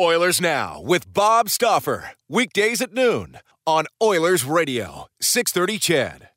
Oilers 0.00 0.40
Now 0.40 0.80
with 0.80 1.12
Bob 1.12 1.50
Stauffer. 1.50 2.12
Weekdays 2.28 2.80
at 2.80 2.94
noon 2.94 3.38
on 3.66 3.84
Oilers 4.02 4.42
Radio, 4.44 5.06
630 5.20 5.78
CHED. 5.78 6.28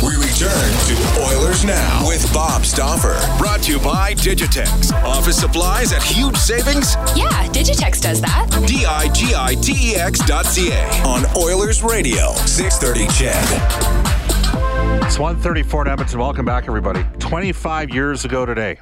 We 0.00 0.14
return 0.14 0.70
to 0.86 1.22
Oilers 1.34 1.64
Now 1.64 2.06
with 2.06 2.32
Bob 2.32 2.64
Stauffer. 2.64 3.18
Brought 3.38 3.62
to 3.64 3.72
you 3.72 3.78
by 3.80 4.14
Digitex. 4.14 4.92
Office 5.02 5.40
supplies 5.40 5.92
at 5.92 6.02
huge 6.02 6.36
savings? 6.36 6.94
Yeah, 7.16 7.28
Digitex 7.48 8.00
does 8.00 8.20
that. 8.20 8.46
D 8.68 8.86
I 8.86 9.08
G 9.12 9.32
I 9.36 9.54
T 9.56 9.72
E 9.92 9.96
X 9.96 10.20
dot 10.20 10.46
C 10.46 10.70
A 10.70 10.86
on 11.04 11.24
Oilers 11.36 11.82
Radio, 11.82 12.32
630 12.46 13.08
CHED. 13.18 15.04
It's 15.04 15.18
134 15.18 15.86
in 15.86 15.88
Edmonton. 15.92 16.20
Welcome 16.20 16.44
back, 16.44 16.68
everybody. 16.68 17.02
25 17.18 17.90
years 17.90 18.24
ago 18.24 18.46
today, 18.46 18.78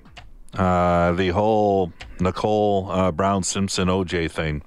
uh, 0.56 1.12
the 1.12 1.28
whole 1.28 1.92
Nicole 2.20 2.90
uh, 2.90 3.12
Brown 3.12 3.42
Simpson 3.42 3.88
OJ 3.88 4.30
thing 4.30 4.62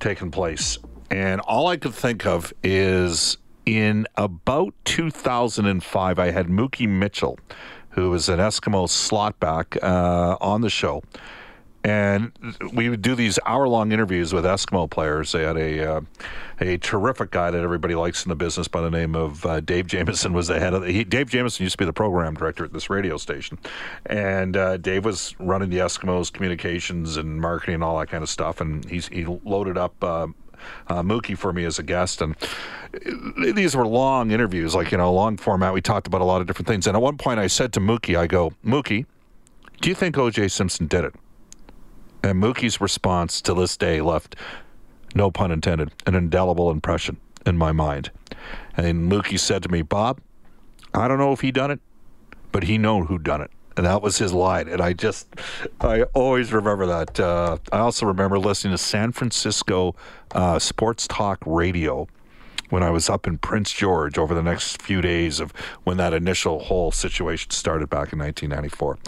taking 0.00 0.30
place. 0.30 0.78
And 1.10 1.40
all 1.42 1.68
I 1.68 1.76
could 1.76 1.94
think 1.94 2.26
of 2.26 2.52
is 2.62 3.38
in 3.66 4.06
about 4.16 4.74
2005, 4.84 6.18
I 6.18 6.30
had 6.30 6.48
Mookie 6.48 6.88
Mitchell, 6.88 7.38
who 7.90 8.10
was 8.10 8.28
an 8.28 8.38
Eskimo 8.38 8.86
slotback, 8.86 9.82
uh, 9.82 10.36
on 10.40 10.60
the 10.60 10.70
show. 10.70 11.02
And 11.84 12.32
we 12.72 12.88
would 12.88 13.02
do 13.02 13.14
these 13.14 13.38
hour-long 13.44 13.92
interviews 13.92 14.32
with 14.32 14.46
Eskimo 14.46 14.88
players. 14.88 15.32
They 15.32 15.42
had 15.42 15.58
a 15.58 15.96
uh, 15.96 16.00
a 16.58 16.78
terrific 16.78 17.30
guy 17.30 17.50
that 17.50 17.62
everybody 17.62 17.94
likes 17.94 18.24
in 18.24 18.30
the 18.30 18.36
business 18.36 18.68
by 18.68 18.80
the 18.80 18.90
name 18.90 19.14
of 19.14 19.44
uh, 19.44 19.60
Dave 19.60 19.86
Jameson 19.86 20.32
was 20.32 20.48
the 20.48 20.58
head 20.58 20.72
of 20.72 20.82
the, 20.82 20.90
he, 20.90 21.04
Dave 21.04 21.28
Jameson 21.28 21.62
used 21.62 21.74
to 21.74 21.78
be 21.78 21.84
the 21.84 21.92
program 21.92 22.34
director 22.34 22.64
at 22.64 22.72
this 22.72 22.88
radio 22.88 23.18
station, 23.18 23.58
and 24.06 24.56
uh, 24.56 24.78
Dave 24.78 25.04
was 25.04 25.34
running 25.38 25.68
the 25.68 25.78
Eskimos 25.78 26.32
communications 26.32 27.18
and 27.18 27.38
marketing 27.38 27.74
and 27.74 27.84
all 27.84 27.98
that 27.98 28.08
kind 28.08 28.22
of 28.22 28.30
stuff. 28.30 28.62
And 28.62 28.88
he's 28.88 29.08
he 29.08 29.26
loaded 29.26 29.76
up. 29.76 30.02
Uh, 30.02 30.28
uh, 30.86 31.02
Mookie 31.02 31.36
for 31.36 31.52
me 31.52 31.66
as 31.66 31.78
a 31.78 31.82
guest, 31.82 32.22
and 32.22 32.34
these 33.54 33.76
were 33.76 33.86
long 33.86 34.30
interviews, 34.30 34.74
like 34.74 34.92
you 34.92 34.96
know, 34.96 35.12
long 35.12 35.36
format. 35.36 35.74
We 35.74 35.82
talked 35.82 36.06
about 36.06 36.22
a 36.22 36.24
lot 36.24 36.40
of 36.40 36.46
different 36.46 36.68
things, 36.68 36.86
and 36.86 36.96
at 36.96 37.02
one 37.02 37.18
point, 37.18 37.38
I 37.38 37.48
said 37.48 37.74
to 37.74 37.80
Mookie, 37.80 38.16
"I 38.16 38.26
go, 38.26 38.54
Mookie, 38.64 39.04
do 39.82 39.90
you 39.90 39.94
think 39.94 40.16
O.J. 40.16 40.48
Simpson 40.48 40.86
did 40.86 41.04
it?" 41.04 41.14
And 42.24 42.42
Mookie's 42.42 42.80
response 42.80 43.42
to 43.42 43.52
this 43.52 43.76
day 43.76 44.00
left, 44.00 44.34
no 45.14 45.30
pun 45.30 45.50
intended, 45.50 45.92
an 46.06 46.14
indelible 46.14 46.70
impression 46.70 47.18
in 47.44 47.58
my 47.58 47.70
mind. 47.70 48.10
And 48.78 49.12
Mookie 49.12 49.38
said 49.38 49.62
to 49.64 49.68
me, 49.68 49.82
Bob, 49.82 50.22
I 50.94 51.06
don't 51.06 51.18
know 51.18 51.32
if 51.32 51.42
he 51.42 51.52
done 51.52 51.70
it, 51.70 51.80
but 52.50 52.62
he 52.62 52.78
know 52.78 53.04
who 53.04 53.18
done 53.18 53.42
it. 53.42 53.50
And 53.76 53.84
that 53.84 54.00
was 54.00 54.16
his 54.16 54.32
line. 54.32 54.68
And 54.68 54.80
I 54.80 54.94
just, 54.94 55.26
I 55.82 56.04
always 56.14 56.50
remember 56.50 56.86
that. 56.86 57.20
Uh, 57.20 57.58
I 57.70 57.80
also 57.80 58.06
remember 58.06 58.38
listening 58.38 58.72
to 58.72 58.78
San 58.78 59.12
Francisco 59.12 59.94
uh, 60.34 60.58
Sports 60.58 61.06
Talk 61.06 61.40
Radio 61.44 62.08
when 62.70 62.82
I 62.82 62.88
was 62.88 63.10
up 63.10 63.26
in 63.26 63.36
Prince 63.36 63.70
George 63.70 64.16
over 64.16 64.34
the 64.34 64.42
next 64.42 64.80
few 64.80 65.02
days 65.02 65.40
of 65.40 65.52
when 65.82 65.98
that 65.98 66.14
initial 66.14 66.60
whole 66.60 66.90
situation 66.90 67.50
started 67.50 67.90
back 67.90 68.14
in 68.14 68.18
1994. 68.18 68.98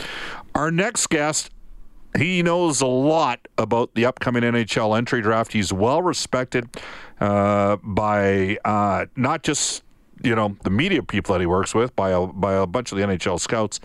Our 0.55 0.71
next 0.71 1.07
guest 1.07 1.51
he 2.17 2.43
knows 2.43 2.81
a 2.81 2.87
lot 2.87 3.47
about 3.59 3.95
the 3.95 4.05
upcoming 4.05 4.43
NHL 4.43 4.97
entry 4.97 5.23
draft. 5.23 5.53
He's 5.53 5.73
well 5.73 6.03
respected 6.03 6.69
uh, 7.21 7.77
by 7.83 8.59
uh, 8.65 9.07
not 9.17 9.43
just 9.43 9.83
you 10.23 10.35
know 10.35 10.57
the 10.63 10.71
media 10.71 11.03
people 11.03 11.33
that 11.35 11.41
he 11.41 11.47
works 11.47 11.75
with, 11.75 11.95
by 11.97 12.11
a 12.11 12.27
by 12.27 12.55
a 12.55 12.67
bunch 12.67 12.93
of 12.93 12.99
the 12.99 13.05
NHL 13.05 13.41
scouts. 13.41 13.81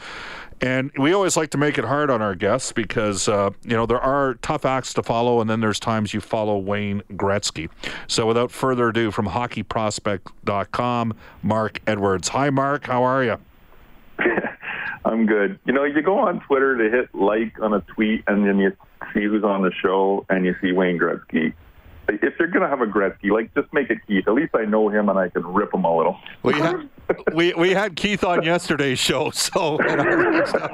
And 0.61 0.91
we 0.95 1.11
always 1.11 1.35
like 1.35 1.49
to 1.51 1.57
make 1.57 1.79
it 1.79 1.85
hard 1.85 2.11
on 2.11 2.21
our 2.21 2.35
guests 2.35 2.71
because, 2.71 3.27
uh, 3.27 3.49
you 3.63 3.75
know, 3.75 3.87
there 3.87 3.99
are 3.99 4.35
tough 4.43 4.63
acts 4.63 4.93
to 4.93 5.01
follow, 5.01 5.41
and 5.41 5.49
then 5.49 5.59
there's 5.59 5.79
times 5.79 6.13
you 6.13 6.21
follow 6.21 6.55
Wayne 6.59 7.01
Gretzky. 7.13 7.67
So 8.05 8.27
without 8.27 8.51
further 8.51 8.89
ado, 8.89 9.09
from 9.09 9.25
hockeyprospect.com, 9.25 11.15
Mark 11.41 11.81
Edwards. 11.87 12.27
Hi, 12.29 12.51
Mark. 12.51 12.85
How 12.85 13.01
are 13.01 13.23
you? 13.23 13.39
I'm 15.03 15.25
good. 15.25 15.59
You 15.65 15.73
know, 15.73 15.83
you 15.83 16.01
go 16.01 16.19
on 16.19 16.41
Twitter 16.41 16.77
to 16.77 16.95
hit 16.95 17.13
like 17.15 17.59
on 17.61 17.73
a 17.73 17.81
tweet, 17.81 18.23
and 18.27 18.45
then 18.45 18.59
you 18.59 18.75
see 19.13 19.23
who's 19.23 19.43
on 19.43 19.63
the 19.63 19.71
show, 19.81 20.25
and 20.29 20.45
you 20.45 20.55
see 20.61 20.71
Wayne 20.71 20.99
Gretzky. 20.99 21.53
If 22.07 22.33
you're 22.37 22.49
going 22.49 22.61
to 22.61 22.67
have 22.67 22.81
a 22.81 22.85
Gretzky, 22.85 23.31
like 23.31 23.53
just 23.55 23.71
make 23.73 23.89
it 23.89 23.99
Keith. 24.05 24.27
At 24.27 24.33
least 24.33 24.53
I 24.53 24.65
know 24.65 24.89
him, 24.89 25.09
and 25.09 25.17
I 25.17 25.29
can 25.29 25.45
rip 25.45 25.73
him 25.73 25.85
a 25.85 25.95
little. 25.95 26.17
We 26.43 26.53
had 26.53 26.89
we, 27.33 27.53
we 27.53 27.71
had 27.71 27.95
Keith 27.95 28.23
on 28.23 28.43
yesterday's 28.43 28.99
show, 28.99 29.29
so 29.33 29.79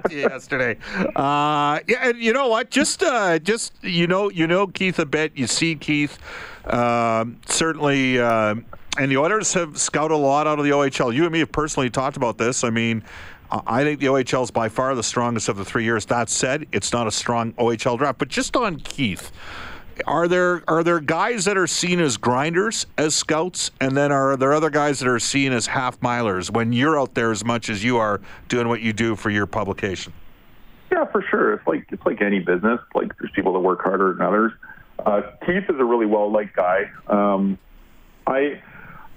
yesterday. 0.10 0.78
Uh, 1.16 1.80
yeah, 1.88 2.10
and 2.10 2.18
you 2.18 2.34
know 2.34 2.48
what? 2.48 2.70
Just 2.70 3.04
uh, 3.04 3.40
just 3.40 3.74
you 3.82 4.08
know 4.08 4.30
you 4.30 4.48
know 4.48 4.68
Keith 4.68 5.00
a 5.00 5.06
bit. 5.06 5.34
You 5.36 5.48
see 5.48 5.76
Keith 5.76 6.18
um, 6.66 7.40
certainly. 7.46 8.20
Uh, 8.20 8.56
and 9.00 9.12
the 9.12 9.18
Oilers 9.18 9.54
have 9.54 9.78
scouted 9.78 10.12
a 10.12 10.18
lot 10.18 10.48
out 10.48 10.58
of 10.58 10.66
the 10.66 10.72
OHL. 10.72 11.14
You 11.14 11.24
and 11.24 11.32
me 11.32 11.40
have 11.40 11.52
personally 11.52 11.90
talked 11.90 12.18
about 12.18 12.40
this. 12.40 12.64
I 12.64 12.72
mean, 12.72 13.04
I 13.50 13.84
think 13.84 14.00
the 14.00 14.08
OHL 14.08 14.44
is 14.44 14.52
by 14.52 14.70
far 14.70 14.94
the 14.96 15.04
strongest 15.04 15.48
of 15.48 15.58
the 15.58 15.66
three 15.66 15.84
years. 15.84 16.06
That 16.06 16.30
said, 16.30 16.68
it's 16.72 16.92
not 16.92 17.08
a 17.08 17.12
strong 17.12 17.54
OHL 17.54 17.98
draft. 17.98 18.20
But 18.20 18.28
just 18.28 18.56
on 18.56 18.78
Keith, 18.78 19.32
are 20.06 20.28
there 20.28 20.64
are 20.68 20.84
there 20.84 21.00
guys 21.00 21.46
that 21.46 21.58
are 21.58 21.68
seen 21.68 22.00
as 22.00 22.18
grinders 22.18 22.86
as 22.98 23.16
scouts, 23.16 23.72
and 23.80 23.96
then 23.96 24.12
are 24.12 24.36
there 24.38 24.54
other 24.54 24.70
guys 24.70 25.00
that 25.00 25.08
are 25.08 25.20
seen 25.20 25.54
as 25.54 25.68
half 25.68 26.00
milers 26.02 26.52
when 26.52 26.74
you're 26.74 27.00
out 27.00 27.14
there 27.16 27.32
as 27.32 27.46
much 27.46 27.70
as 27.70 27.84
you 27.84 27.98
are 27.98 28.22
doing 28.50 28.68
what 28.68 28.82
you 28.82 28.94
do 28.94 29.16
for 29.16 29.30
your 29.30 29.46
publication? 29.46 30.14
Yeah, 30.92 31.06
for 31.06 31.22
sure. 31.30 31.54
It's 31.54 31.68
like 31.68 31.86
it's 31.90 32.06
like 32.06 32.22
any 32.22 32.40
business. 32.40 32.80
Like 32.94 33.18
there's 33.18 33.32
people 33.32 33.54
that 33.54 33.60
work 33.60 33.82
harder 33.82 34.14
than 34.14 34.26
others. 34.26 34.52
Uh, 35.00 35.22
Keith 35.46 35.70
is 35.70 35.80
a 35.80 35.86
really 35.86 36.06
well 36.06 36.32
liked 36.32 36.56
guy. 36.56 36.92
Um, 37.08 37.58
I 38.26 38.62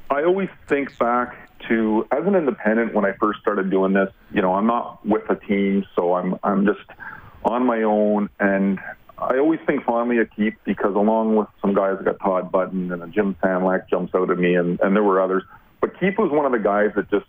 I 0.09 0.25
always 0.25 0.49
think 0.69 0.97
back 0.99 1.50
to 1.69 2.07
as 2.13 2.27
an 2.27 2.35
independent 2.35 2.95
when 2.95 3.05
I 3.05 3.13
first 3.21 3.41
started 3.41 3.71
doing 3.71 3.93
this. 3.93 4.09
You 4.33 4.43
know, 4.43 4.55
I'm 4.55 4.67
not 4.67 5.05
with 5.07 5.23
a 5.31 5.37
team, 5.37 5.85
so 5.95 6.15
I'm 6.15 6.37
I'm 6.43 6.67
just 6.67 6.81
on 7.45 7.67
my 7.67 7.83
own, 7.83 8.29
and 8.39 8.79
I 9.19 9.39
always 9.39 9.61
think 9.67 9.85
fondly 9.85 10.19
of 10.19 10.29
Keith 10.37 10.55
because 10.65 10.95
along 10.95 11.37
with 11.37 11.49
some 11.61 11.75
guys, 11.75 11.97
I 12.01 12.05
got 12.05 12.19
Todd 12.21 12.51
Button 12.53 12.93
and 12.93 13.13
Jim 13.13 13.37
Sandlak 13.43 13.89
jumps 13.89 14.15
out 14.15 14.31
at 14.31 14.39
me, 14.39 14.55
and 14.55 14.81
and 14.81 14.95
there 14.95 15.03
were 15.03 15.21
others. 15.21 15.43
But 15.81 15.99
Keith 15.99 16.15
was 16.19 16.31
one 16.31 16.47
of 16.47 16.53
the 16.53 16.59
guys 16.59 16.91
that 16.97 17.11
just 17.11 17.27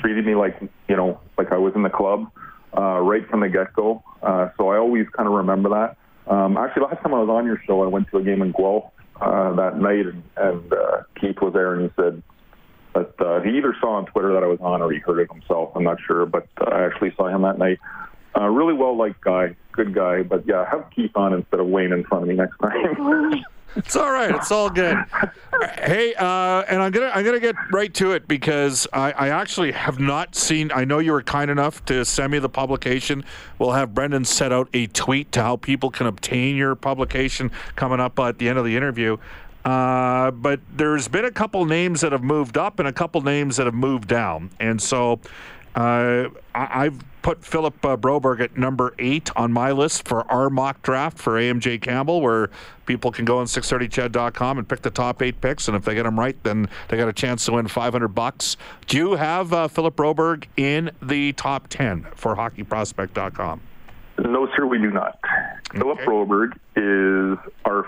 treated 0.00 0.24
me 0.24 0.34
like 0.34 0.60
you 0.88 0.96
know 0.96 1.20
like 1.38 1.52
I 1.52 1.58
was 1.58 1.72
in 1.74 1.82
the 1.82 1.90
club 1.90 2.30
uh, 2.76 3.00
right 3.00 3.26
from 3.28 3.40
the 3.40 3.48
get 3.48 3.72
go. 3.74 4.02
Uh, 4.22 4.48
so 4.56 4.68
I 4.68 4.78
always 4.78 5.06
kind 5.16 5.28
of 5.28 5.34
remember 5.34 5.70
that. 5.70 5.96
Um, 6.32 6.56
actually, 6.56 6.82
last 6.84 7.02
time 7.02 7.14
I 7.14 7.18
was 7.18 7.28
on 7.28 7.46
your 7.46 7.60
show, 7.66 7.82
I 7.82 7.86
went 7.86 8.08
to 8.10 8.18
a 8.18 8.22
game 8.22 8.42
in 8.42 8.52
Guelph 8.52 8.84
uh, 9.20 9.54
that 9.56 9.78
night, 9.78 10.06
and, 10.06 10.22
and 10.36 10.72
uh, 10.72 11.02
Keith 11.20 11.36
was 11.40 11.52
there, 11.52 11.74
and 11.74 11.90
he 11.90 12.02
said, 12.02 12.22
but 13.00 13.26
uh, 13.26 13.40
he 13.40 13.56
either 13.56 13.74
saw 13.80 13.96
on 13.96 14.06
Twitter 14.06 14.32
that 14.34 14.42
I 14.42 14.46
was 14.46 14.60
on 14.60 14.82
or 14.82 14.90
he 14.92 14.98
heard 14.98 15.20
it 15.20 15.30
himself. 15.30 15.72
I'm 15.74 15.84
not 15.84 15.98
sure, 16.06 16.26
but 16.26 16.46
uh, 16.60 16.70
I 16.70 16.84
actually 16.84 17.14
saw 17.16 17.28
him 17.28 17.42
that 17.42 17.58
night. 17.58 17.78
Uh, 18.36 18.46
really 18.46 18.74
well 18.74 18.96
liked 18.96 19.20
guy, 19.22 19.56
good 19.72 19.94
guy. 19.94 20.22
But 20.22 20.46
yeah, 20.46 20.68
have 20.70 20.90
Keith 20.94 21.12
on 21.14 21.32
instead 21.32 21.60
of 21.60 21.66
Wayne 21.66 21.92
in 21.92 22.04
front 22.04 22.24
of 22.24 22.28
me 22.28 22.34
next 22.36 22.56
time. 22.58 23.44
It's 23.76 23.94
all 23.94 24.10
right. 24.10 24.34
It's 24.34 24.50
all 24.50 24.68
good. 24.68 24.96
Hey, 25.78 26.12
uh, 26.14 26.62
and 26.62 26.82
I'm 26.82 26.90
gonna 26.90 27.12
I'm 27.14 27.24
gonna 27.24 27.38
get 27.38 27.54
right 27.70 27.92
to 27.94 28.12
it 28.12 28.26
because 28.26 28.88
I, 28.92 29.12
I 29.12 29.28
actually 29.28 29.70
have 29.72 30.00
not 30.00 30.34
seen. 30.34 30.72
I 30.72 30.84
know 30.84 30.98
you 30.98 31.12
were 31.12 31.22
kind 31.22 31.50
enough 31.50 31.84
to 31.84 32.04
send 32.04 32.32
me 32.32 32.40
the 32.40 32.48
publication. 32.48 33.24
We'll 33.60 33.72
have 33.72 33.94
Brendan 33.94 34.24
set 34.24 34.52
out 34.52 34.68
a 34.74 34.88
tweet 34.88 35.30
to 35.32 35.42
how 35.42 35.56
people 35.56 35.90
can 35.90 36.08
obtain 36.08 36.56
your 36.56 36.74
publication 36.74 37.52
coming 37.76 38.00
up 38.00 38.18
at 38.18 38.38
the 38.38 38.48
end 38.48 38.58
of 38.58 38.64
the 38.64 38.76
interview. 38.76 39.18
Uh, 39.64 40.30
but 40.30 40.60
there's 40.74 41.08
been 41.08 41.24
a 41.24 41.30
couple 41.30 41.64
names 41.64 42.00
that 42.00 42.12
have 42.12 42.24
moved 42.24 42.56
up 42.56 42.78
and 42.78 42.88
a 42.88 42.92
couple 42.92 43.20
names 43.20 43.56
that 43.56 43.66
have 43.66 43.74
moved 43.74 44.08
down, 44.08 44.50
and 44.58 44.80
so 44.80 45.20
uh, 45.74 46.28
I, 46.54 46.84
have 46.84 47.04
put 47.22 47.44
Philip 47.44 47.84
uh, 47.84 47.96
Broberg 47.96 48.40
at 48.40 48.56
number 48.56 48.94
eight 48.98 49.30
on 49.36 49.52
my 49.52 49.70
list 49.70 50.08
for 50.08 50.30
our 50.30 50.50
mock 50.50 50.82
draft 50.82 51.18
for 51.18 51.34
AMJ 51.34 51.80
Campbell, 51.82 52.20
where 52.20 52.50
people 52.86 53.12
can 53.12 53.24
go 53.24 53.38
on 53.38 53.46
630ched.com 53.46 54.58
and 54.58 54.68
pick 54.68 54.82
the 54.82 54.90
top 54.90 55.22
eight 55.22 55.40
picks, 55.40 55.68
and 55.68 55.76
if 55.76 55.84
they 55.84 55.94
get 55.94 56.04
them 56.04 56.18
right, 56.18 56.36
then 56.42 56.68
they 56.88 56.96
got 56.96 57.08
a 57.08 57.12
chance 57.12 57.44
to 57.44 57.52
win 57.52 57.68
500 57.68 58.08
bucks. 58.08 58.56
Do 58.86 58.96
you 58.96 59.12
have 59.12 59.52
uh, 59.52 59.68
Philip 59.68 59.94
Broberg 59.94 60.46
in 60.56 60.90
the 61.00 61.32
top 61.34 61.68
10 61.68 62.06
for 62.16 62.34
hockeyprospect.com? 62.34 63.60
No, 64.18 64.48
sir, 64.56 64.66
we 64.66 64.78
do 64.78 64.90
not. 64.90 65.18
Okay. 65.24 65.78
Philip 65.78 65.98
Broberg 66.00 66.56
is 66.76 67.38
our 67.64 67.86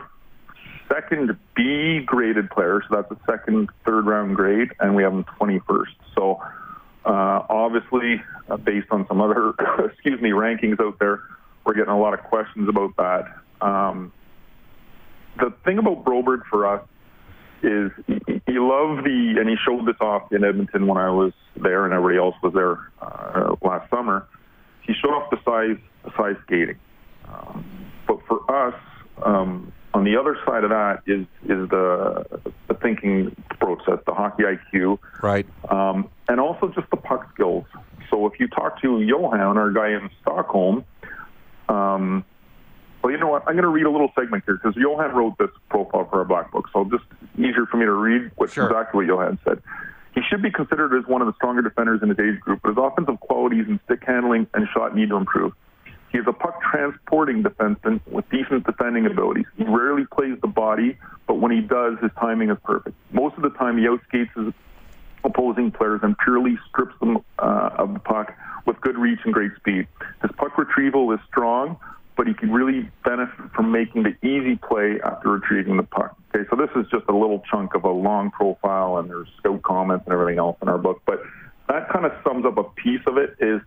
second 0.93 1.37
B 1.55 2.01
graded 2.05 2.51
player, 2.51 2.83
so 2.89 2.97
that's 2.97 3.11
a 3.11 3.19
second, 3.31 3.69
third 3.85 4.07
round 4.07 4.37
grade, 4.37 4.71
and 4.81 4.95
we 4.95 5.03
have 5.03 5.13
him 5.13 5.25
21st. 5.41 5.95
So 6.15 6.41
uh, 7.05 7.43
obviously, 7.49 8.23
uh, 8.49 8.57
based 8.57 8.89
on 8.91 9.07
some 9.09 9.21
other, 9.21 9.55
excuse 9.85 10.21
me, 10.21 10.31
rankings 10.31 10.81
out 10.81 10.99
there, 10.99 11.21
we're 11.65 11.75
getting 11.75 11.91
a 11.91 11.99
lot 11.99 12.15
of 12.15 12.21
questions 12.21 12.69
about 12.69 12.97
that. 12.97 13.65
Um, 13.65 14.13
the 15.39 15.53
thing 15.65 15.79
about 15.79 16.05
Broberg 16.05 16.43
for 16.51 16.67
us 16.67 16.87
is 17.63 17.91
he 18.07 18.59
loved 18.59 19.05
the, 19.05 19.35
and 19.39 19.49
he 19.49 19.57
showed 19.65 19.87
this 19.87 19.97
off 20.01 20.33
in 20.33 20.45
Edmonton 20.45 20.87
when 20.87 20.99
I 20.99 21.11
was 21.11 21.33
there, 21.57 21.85
and 21.85 21.95
everybody 21.95 22.19
else 22.19 22.35
was 22.43 22.53
there 22.53 22.91
uh, 23.01 23.55
last 23.63 23.89
summer. 23.89 24.27
He 24.83 24.95
showed 24.95 25.15
off 25.15 25.31
the 25.31 25.39
size, 25.45 25.81
the 26.05 26.11
size 26.17 26.37
skating. 26.45 26.79
Um, 27.29 27.65
but 28.07 28.19
for 28.27 28.69
us, 28.69 28.75
um, 29.25 29.73
on 29.95 30.05
the 30.05 30.17
other 30.17 30.37
side 30.47 30.65
of 30.65 30.71
that 30.71 31.03
is 31.07 31.27
is 31.45 31.69
the 31.69 32.25
the 32.69 32.75
thinking 32.75 33.35
process, 33.61 33.99
the 34.07 34.15
hockey 34.15 34.45
IQ, 34.45 34.99
right, 35.23 35.47
um, 35.69 36.09
and 36.29 36.41
also 36.41 36.69
just 36.69 36.89
the 36.91 36.97
puck 36.97 37.29
skills. 37.35 37.65
So 38.11 38.27
if 38.27 38.39
you 38.41 38.49
talk 38.49 38.81
to 38.83 39.01
Johan, 39.01 39.59
our 39.59 39.71
guy 39.71 39.91
in 39.91 40.11
Stockholm, 40.21 40.85
um, 41.69 42.25
well, 43.03 43.13
you 43.13 43.19
know 43.19 43.29
what? 43.29 43.43
I'm 43.47 43.55
going 43.55 43.63
to 43.63 43.69
read 43.69 43.87
a 43.87 43.91
little 43.91 44.13
segment 44.19 44.45
here 44.47 44.61
because 44.63 44.77
Johan 44.77 45.15
wrote 45.15 45.37
this 45.39 45.51
profile 45.69 46.09
for 46.11 46.19
our 46.19 46.25
black 46.25 46.53
book, 46.53 46.69
so 46.73 46.85
just 46.85 47.05
easier 47.37 47.67
for 47.67 47.77
me 47.77 47.85
to 47.85 47.93
read 47.93 48.31
what 48.37 48.51
sure. 48.51 48.67
exactly 48.67 48.99
what 48.99 49.07
Johan 49.07 49.39
said. 49.45 49.63
He 50.15 50.21
should 50.29 50.43
be 50.43 50.51
considered 50.51 50.97
as 50.99 51.07
one 51.07 51.23
of 51.23 51.27
the 51.27 51.33
stronger 51.35 51.63
defenders 51.63 52.01
in 52.03 52.11
his 52.11 52.19
age 52.19 52.39
group, 52.41 52.61
but 52.63 52.71
his 52.71 52.79
offensive 52.79 53.19
qualities 53.21 53.65
and 53.67 53.81
stick 53.87 54.03
handling 54.07 54.47
and 54.53 54.69
shot 54.73 54.95
need 54.95 55.09
to 55.09 55.17
improve. 55.17 55.55
He 56.13 56.19
is 56.19 56.27
a 56.27 56.33
puck 56.33 56.61
transporting 56.71 57.43
defenseman 57.43 58.01
with 58.07 58.29
decent 58.29 58.67
defending 58.67 59.07
abilities. 59.07 59.47
He 59.57 59.65
rarely 59.65 60.05
plays 60.05 60.39
the 60.43 60.47
body, 60.47 60.99
but 61.27 61.41
when 61.41 61.51
he 61.51 61.61
does, 61.63 61.99
his 62.03 62.11
timing 62.21 62.51
is 62.51 62.59
perfect. 62.63 62.95
Most 63.13 63.37
of 63.37 63.43
the 63.43 63.51
time, 63.51 63.79
he 63.79 63.85
outskates 63.85 64.31
his 64.37 64.53
opposing 65.25 65.71
players 65.71 66.01
and 66.03 66.17
purely 66.19 66.59
strips 66.69 66.95
them 67.01 67.19
uh, 67.39 67.71
of 67.79 67.95
the 67.95 68.01
puck 68.01 68.35
with 68.67 68.81
good 68.83 68.99
reach 68.99 69.21
and 69.25 69.33
great 69.33 69.53
speed. 69.57 69.87
His 70.21 70.31
puck 70.37 70.59
retrieval 70.59 71.11
is 71.13 71.21
strong, 71.29 71.79
but 72.17 72.27
he 72.27 72.35
can 72.35 72.53
really 72.53 72.91
benefit 73.05 73.51
from 73.55 73.73
making 73.73 74.03
the 74.03 74.15
easy 74.27 74.57
play 74.57 75.01
after 75.03 75.31
retrieving 75.31 75.79
the 75.79 75.83
puck. 75.83 76.15
Okay, 76.35 76.47
so 76.51 76.57
this 76.57 76.71
is 76.77 76.91
just 76.91 77.09
a 77.09 77.17
little 77.17 77.43
chunk 77.51 77.75
of 77.75 77.85
a 77.85 77.91
long 77.91 78.31
profile, 78.31 78.99
and 78.99 79.09
there's 79.09 79.29
scout 79.39 79.63
comments 79.63 80.05
and 80.07 80.13
everything 80.13 80.39
else 80.39 80.57
in 80.61 80.69
our 80.69 80.79
book, 80.79 81.01
but 81.07 81.23
that 81.69 81.89
kind 81.89 82.05
of 82.05 82.13
sums 82.23 82.45
up 82.45 82.59
a 82.59 82.65
piece 82.65 83.01
of 83.07 83.17
it. 83.17 83.35
Is 83.41 83.61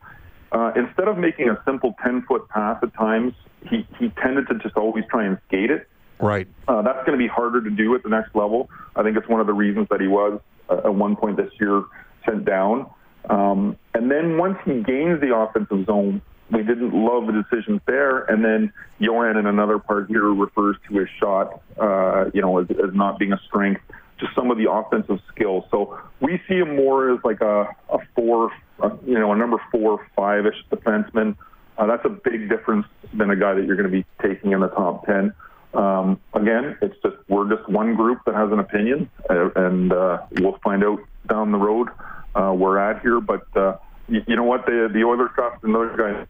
uh, 0.56 0.72
instead 0.76 1.10
of 1.10 1.18
making 1.18 1.50
a 1.50 1.62
simple 1.66 1.96
10 2.02 2.24
foot 2.28 2.48
pass 2.48 2.78
at 2.82 2.94
times, 2.94 3.34
he, 3.70 3.86
he 4.00 4.10
tended 4.24 4.48
to 4.48 4.56
just 4.60 4.78
always 4.78 5.04
try 5.10 5.26
and 5.26 5.38
skate 5.48 5.70
it. 5.70 5.88
Right. 6.20 6.48
Uh, 6.66 6.82
that's 6.82 7.06
going 7.06 7.12
to 7.12 7.22
be 7.22 7.28
harder 7.28 7.62
to 7.62 7.70
do 7.70 7.94
at 7.94 8.04
the 8.04 8.10
next 8.10 8.34
level. 8.36 8.70
I 8.96 9.04
think 9.04 9.18
it's 9.18 9.28
one 9.28 9.42
of 9.42 9.48
the 9.48 9.54
reasons 9.54 9.88
that 9.92 10.00
he 10.00 10.08
was 10.08 10.40
uh, 10.70 10.78
at 10.86 10.96
one 10.96 11.18
point 11.18 11.36
this 11.36 11.52
year 11.60 11.84
sent 12.26 12.46
down. 12.46 12.90
Um, 13.30 13.78
and 13.94 14.10
then 14.10 14.38
once 14.38 14.58
he 14.64 14.82
gains 14.82 15.20
the 15.20 15.36
offensive 15.36 15.86
zone, 15.88 16.22
we 16.52 16.60
didn't 16.60 16.94
love 16.94 17.28
the 17.28 17.34
decisions 17.34 17.82
there. 17.86 18.20
And 18.24 18.46
then 18.46 18.72
Johan 19.00 19.36
in 19.36 19.48
another 19.48 19.78
part 19.78 20.08
here 20.08 20.34
refers 20.34 20.78
to 20.88 21.00
his 21.00 21.10
shot, 21.20 21.62
uh, 21.78 22.30
you 22.34 22.42
know, 22.42 22.60
as, 22.60 22.68
as 22.72 22.94
not 22.94 23.20
being 23.20 23.34
a 23.34 23.40
strength, 23.48 23.82
just 24.20 24.34
some 24.36 24.52
of 24.52 24.58
the 24.58 24.72
offensive 24.72 25.20
skills. 25.34 25.66
So 25.72 26.00
we 26.20 26.42
see 26.48 26.56
him 26.56 26.76
more 26.76 27.14
as 27.14 27.20
like 27.24 27.42
a, 27.42 27.76
a 27.90 27.98
four, 28.16 28.52
uh, 28.80 28.92
you 29.06 29.20
know, 29.20 29.32
a 29.32 29.36
number 29.36 29.62
four, 29.72 30.06
five-ish 30.16 30.64
defenseman. 30.72 31.36
Uh, 31.78 31.88
that's 31.88 32.06
a 32.06 32.10
big 32.10 32.50
difference 32.50 32.88
than 33.14 33.30
a 33.30 33.36
guy 33.36 33.54
that 33.54 33.66
you're 33.66 33.76
going 33.76 33.92
to 33.92 33.98
be 33.98 34.06
taking 34.22 34.54
in 34.54 34.62
the 34.62 34.70
top 34.70 35.06
10. 35.06 35.34
Um, 35.74 36.22
again, 36.34 36.78
it's 36.82 36.96
just 37.04 37.18
we're 37.28 37.54
just 37.54 37.68
one 37.68 37.96
group 37.96 38.20
that 38.26 38.34
has 38.34 38.50
an 38.52 38.60
opinion, 38.60 39.10
uh, 39.30 39.50
and 39.58 39.92
uh, 39.92 40.20
we'll 40.40 40.58
find 40.64 40.86
out 40.86 41.00
down 41.28 41.52
the 41.52 41.58
road 41.58 41.90
uh, 42.36 42.54
we're 42.56 42.78
at 42.78 43.02
here. 43.02 43.20
But 43.20 43.46
uh, 43.56 43.78
you, 44.08 44.22
you 44.28 44.36
know 44.36 44.44
what? 44.44 44.66
The 44.66 44.90
the 44.92 45.04
Oilers 45.04 45.32
got 45.36 45.64
another 45.64 45.96
guy. 45.98 46.26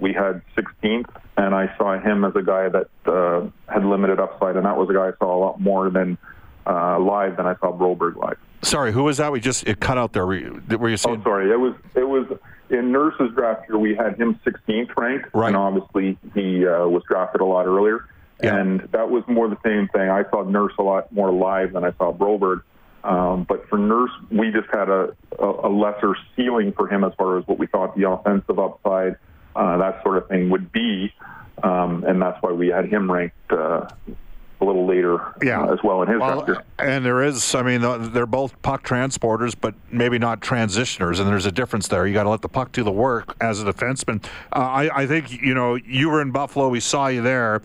We 0.00 0.12
had 0.12 0.42
16th, 0.56 1.08
and 1.38 1.54
I 1.54 1.74
saw 1.78 1.98
him 1.98 2.24
as 2.24 2.36
a 2.36 2.42
guy 2.42 2.68
that 2.68 2.90
uh, 3.06 3.48
had 3.72 3.82
limited 3.82 4.20
upside, 4.20 4.56
and 4.56 4.66
that 4.66 4.76
was 4.76 4.90
a 4.90 4.92
guy 4.92 5.08
I 5.08 5.12
saw 5.18 5.34
a 5.34 5.40
lot 5.40 5.58
more 5.58 5.88
than 5.88 6.18
uh, 6.66 6.98
live 6.98 7.36
than 7.36 7.46
I 7.46 7.54
saw 7.56 7.72
Broberg 7.72 8.16
live. 8.16 8.38
Sorry, 8.62 8.92
who 8.92 9.04
was 9.04 9.18
that? 9.18 9.30
We 9.32 9.40
just 9.40 9.66
it 9.66 9.80
cut 9.80 9.98
out 9.98 10.12
there. 10.12 10.26
Were 10.26 10.34
you, 10.34 10.62
were 10.78 10.88
you 10.88 10.96
saying? 10.96 11.20
Oh, 11.20 11.24
sorry. 11.24 11.50
It 11.50 11.60
was 11.60 11.74
it 11.94 12.04
was 12.04 12.26
in 12.70 12.90
Nurse's 12.92 13.30
draft 13.34 13.68
year. 13.68 13.78
We 13.78 13.94
had 13.94 14.16
him 14.16 14.40
16th 14.44 14.96
ranked, 14.96 15.28
right. 15.32 15.48
and 15.48 15.56
obviously 15.56 16.18
he 16.34 16.66
uh, 16.66 16.86
was 16.86 17.02
drafted 17.08 17.40
a 17.40 17.44
lot 17.44 17.66
earlier. 17.66 18.06
Yeah. 18.42 18.56
And 18.56 18.80
that 18.92 19.08
was 19.10 19.24
more 19.28 19.48
the 19.48 19.58
same 19.64 19.88
thing. 19.88 20.10
I 20.10 20.24
saw 20.30 20.42
Nurse 20.42 20.74
a 20.78 20.82
lot 20.82 21.10
more 21.12 21.32
live 21.32 21.72
than 21.72 21.84
I 21.84 21.92
saw 21.92 22.12
Broberg. 22.12 22.62
Um, 23.02 23.44
but 23.48 23.68
for 23.68 23.78
Nurse, 23.78 24.10
we 24.30 24.50
just 24.50 24.68
had 24.72 24.88
a, 24.88 25.14
a, 25.38 25.68
a, 25.68 25.70
lesser 25.70 26.16
ceiling 26.34 26.72
for 26.72 26.88
him 26.88 27.04
as 27.04 27.12
far 27.16 27.38
as 27.38 27.46
what 27.46 27.56
we 27.56 27.68
thought 27.68 27.96
the 27.96 28.10
offensive 28.10 28.58
upside, 28.58 29.16
uh, 29.54 29.78
that 29.78 30.02
sort 30.02 30.18
of 30.18 30.28
thing 30.28 30.50
would 30.50 30.72
be. 30.72 31.14
Um, 31.62 32.04
and 32.04 32.20
that's 32.20 32.42
why 32.42 32.50
we 32.50 32.68
had 32.68 32.86
him 32.88 33.10
ranked 33.10 33.36
uh, 33.50 33.88
a 34.60 34.64
little 34.64 34.86
later 34.86 35.34
yeah. 35.42 35.62
Uh, 35.62 35.72
as 35.72 35.82
well 35.82 36.02
in 36.02 36.08
his 36.08 36.20
well, 36.20 36.46
And 36.78 37.04
there 37.04 37.22
is, 37.22 37.54
I 37.54 37.62
mean, 37.62 37.80
they're 38.12 38.26
both 38.26 38.60
puck 38.62 38.86
transporters, 38.86 39.54
but 39.58 39.74
maybe 39.90 40.18
not 40.18 40.40
transitioners, 40.40 41.20
and 41.20 41.28
there's 41.28 41.46
a 41.46 41.52
difference 41.52 41.88
there. 41.88 42.06
You 42.06 42.14
got 42.14 42.24
to 42.24 42.30
let 42.30 42.42
the 42.42 42.48
puck 42.48 42.72
do 42.72 42.82
the 42.82 42.92
work 42.92 43.36
as 43.40 43.60
a 43.60 43.64
defenseman. 43.64 44.24
Uh, 44.52 44.58
I, 44.58 45.02
I 45.02 45.06
think, 45.06 45.30
you 45.30 45.54
know, 45.54 45.74
you 45.74 46.08
were 46.08 46.22
in 46.22 46.30
Buffalo, 46.30 46.68
we 46.68 46.80
saw 46.80 47.08
you 47.08 47.22
there. 47.22 47.60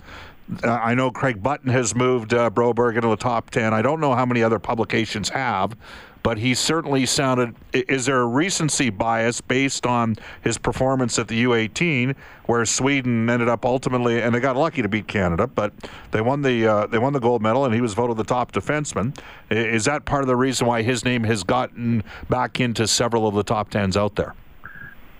Uh, 0.64 0.70
I 0.72 0.96
know 0.96 1.12
Craig 1.12 1.42
Button 1.42 1.70
has 1.70 1.96
moved 1.96 2.34
uh, 2.34 2.50
Broberg 2.50 2.96
into 2.96 3.08
the 3.08 3.16
top 3.16 3.52
10. 3.52 3.74
I 3.74 3.82
don't 3.82 4.02
know 4.02 4.14
how 4.14 4.26
many 4.26 4.44
other 4.44 4.60
publications 4.60 5.30
have, 5.30 5.78
but 6.24 6.38
he 6.38 6.54
certainly 6.54 7.06
sounded. 7.06 7.56
Is 7.74 8.06
there 8.06 8.22
a 8.22 8.28
recency 8.28 8.90
bias 8.90 9.42
based 9.42 9.86
on 9.86 10.16
his 10.44 10.58
performance 10.58 11.18
at 11.20 11.28
the 11.28 11.44
U18, 11.44 12.16
where 12.46 12.66
Sweden 12.66 13.30
ended 13.30 13.50
up 13.50 13.66
ultimately, 13.66 14.22
and 14.22 14.34
they 14.34 14.40
got 14.40 14.56
lucky 14.56 14.82
to 14.82 14.90
beat 14.90 15.08
Canada, 15.08 15.48
but 15.48 15.74
they 16.12 16.22
won 16.22 16.42
the 16.42 16.68
uh, 16.68 16.88
they 16.88 17.00
won 17.00 17.14
the 17.14 17.20
gold 17.20 17.42
medal, 17.42 17.66
and 17.66 17.74
he 17.74 17.82
was 17.82 17.94
voted 17.94 18.18
the 18.18 18.24
top 18.24 18.52
defenseman. 18.52 19.18
Is 19.50 19.86
that 19.86 20.06
part 20.06 20.22
of 20.22 20.28
the 20.28 20.36
reason 20.36 20.68
why 20.68 20.82
his 20.82 21.04
name 21.06 21.24
has 21.24 21.44
gotten 21.44 22.04
back 22.30 22.60
into 22.60 22.88
several 22.88 23.28
of 23.28 23.36
the 23.36 23.44
top 23.44 23.70
tens 23.70 23.98
out 23.98 24.16
there? 24.16 24.36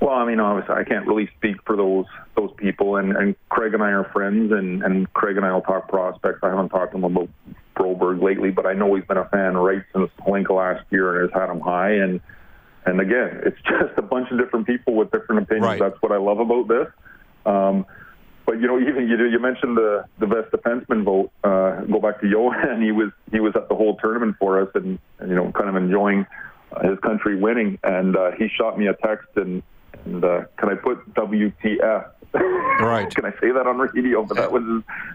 Well, 0.02 0.16
I 0.16 0.26
mean, 0.26 0.40
obviously, 0.40 0.76
I 0.76 0.84
can't 0.84 1.06
really 1.06 1.30
speak 1.38 1.58
for 1.66 1.78
those 1.78 2.06
those 2.36 2.52
people, 2.58 2.96
and, 2.96 3.16
and 3.16 3.36
Craig 3.50 3.74
and 3.74 3.84
I 3.84 3.92
are 3.92 4.06
friends, 4.06 4.52
and, 4.52 4.82
and 4.84 5.12
Craig 5.14 5.38
and 5.38 5.46
I 5.46 5.54
will 5.54 5.62
talk 5.62 5.88
prospects. 5.90 6.40
I 6.42 6.50
haven't 6.50 6.70
talked 6.70 6.92
to 6.94 6.98
him 6.98 7.04
about 7.04 7.30
Broberg 7.82 8.22
lately, 8.22 8.52
but 8.52 8.66
I 8.66 8.74
know 8.74 8.94
he's 8.96 9.06
been 9.06 9.18
a 9.18 9.28
fan 9.30 9.58
right 9.58 9.84
since 9.94 10.10
Hlinka 10.20 10.52
last 10.52 10.86
year 10.92 11.22
and 11.22 11.32
has 11.32 11.42
had 11.42 11.50
him 11.50 11.60
high. 11.60 11.94
And 11.94 12.22
and 12.86 13.00
again, 13.00 13.42
it's 13.46 13.58
just 13.64 13.98
a 13.98 14.02
bunch 14.02 14.30
of 14.32 14.38
different 14.38 14.68
people 14.68 14.96
with 14.96 15.12
different 15.12 15.44
opinions. 15.44 15.66
Right. 15.66 15.80
That's 15.80 16.02
what 16.02 16.12
I 16.12 16.18
love 16.18 16.40
about 16.40 16.68
this. 16.68 16.88
Um, 17.46 17.86
but 18.46 18.60
you 18.60 18.68
know, 18.68 18.80
even 18.80 19.08
you 19.08 19.18
you 19.26 19.40
mentioned 19.40 19.78
the 19.78 20.06
the 20.20 20.28
best 20.28 20.52
defenseman 20.52 21.04
vote. 21.04 21.32
Uh, 21.44 21.82
go 21.82 22.00
back 22.00 22.22
to 22.22 22.28
Johan. 22.28 22.82
He 22.86 22.92
was 22.92 23.12
he 23.32 23.40
was 23.40 23.54
at 23.56 23.70
the 23.70 23.76
whole 23.76 23.98
tournament 23.98 24.36
for 24.40 24.62
us, 24.62 24.70
and, 24.76 25.00
and 25.20 25.30
you 25.30 25.36
know, 25.36 25.52
kind 25.52 25.70
of 25.70 25.76
enjoying 25.76 26.26
uh, 26.72 26.88
his 26.90 27.00
country 27.00 27.36
winning. 27.36 27.80
And 27.84 28.16
uh, 28.16 28.32
he 28.38 28.48
shot 28.50 28.78
me 28.78 28.88
a 28.88 28.94
text 28.94 29.30
and 29.36 29.64
and 30.06 30.24
uh, 30.24 30.46
can 30.58 30.70
I 30.70 30.76
put 30.76 31.14
WTF? 31.14 32.10
Right. 32.82 33.14
can 33.14 33.26
I 33.26 33.32
say 33.42 33.52
that 33.52 33.68
on 33.68 33.78
radio? 33.78 34.24
But 34.24 34.38
that 34.38 34.52
was 34.52 34.64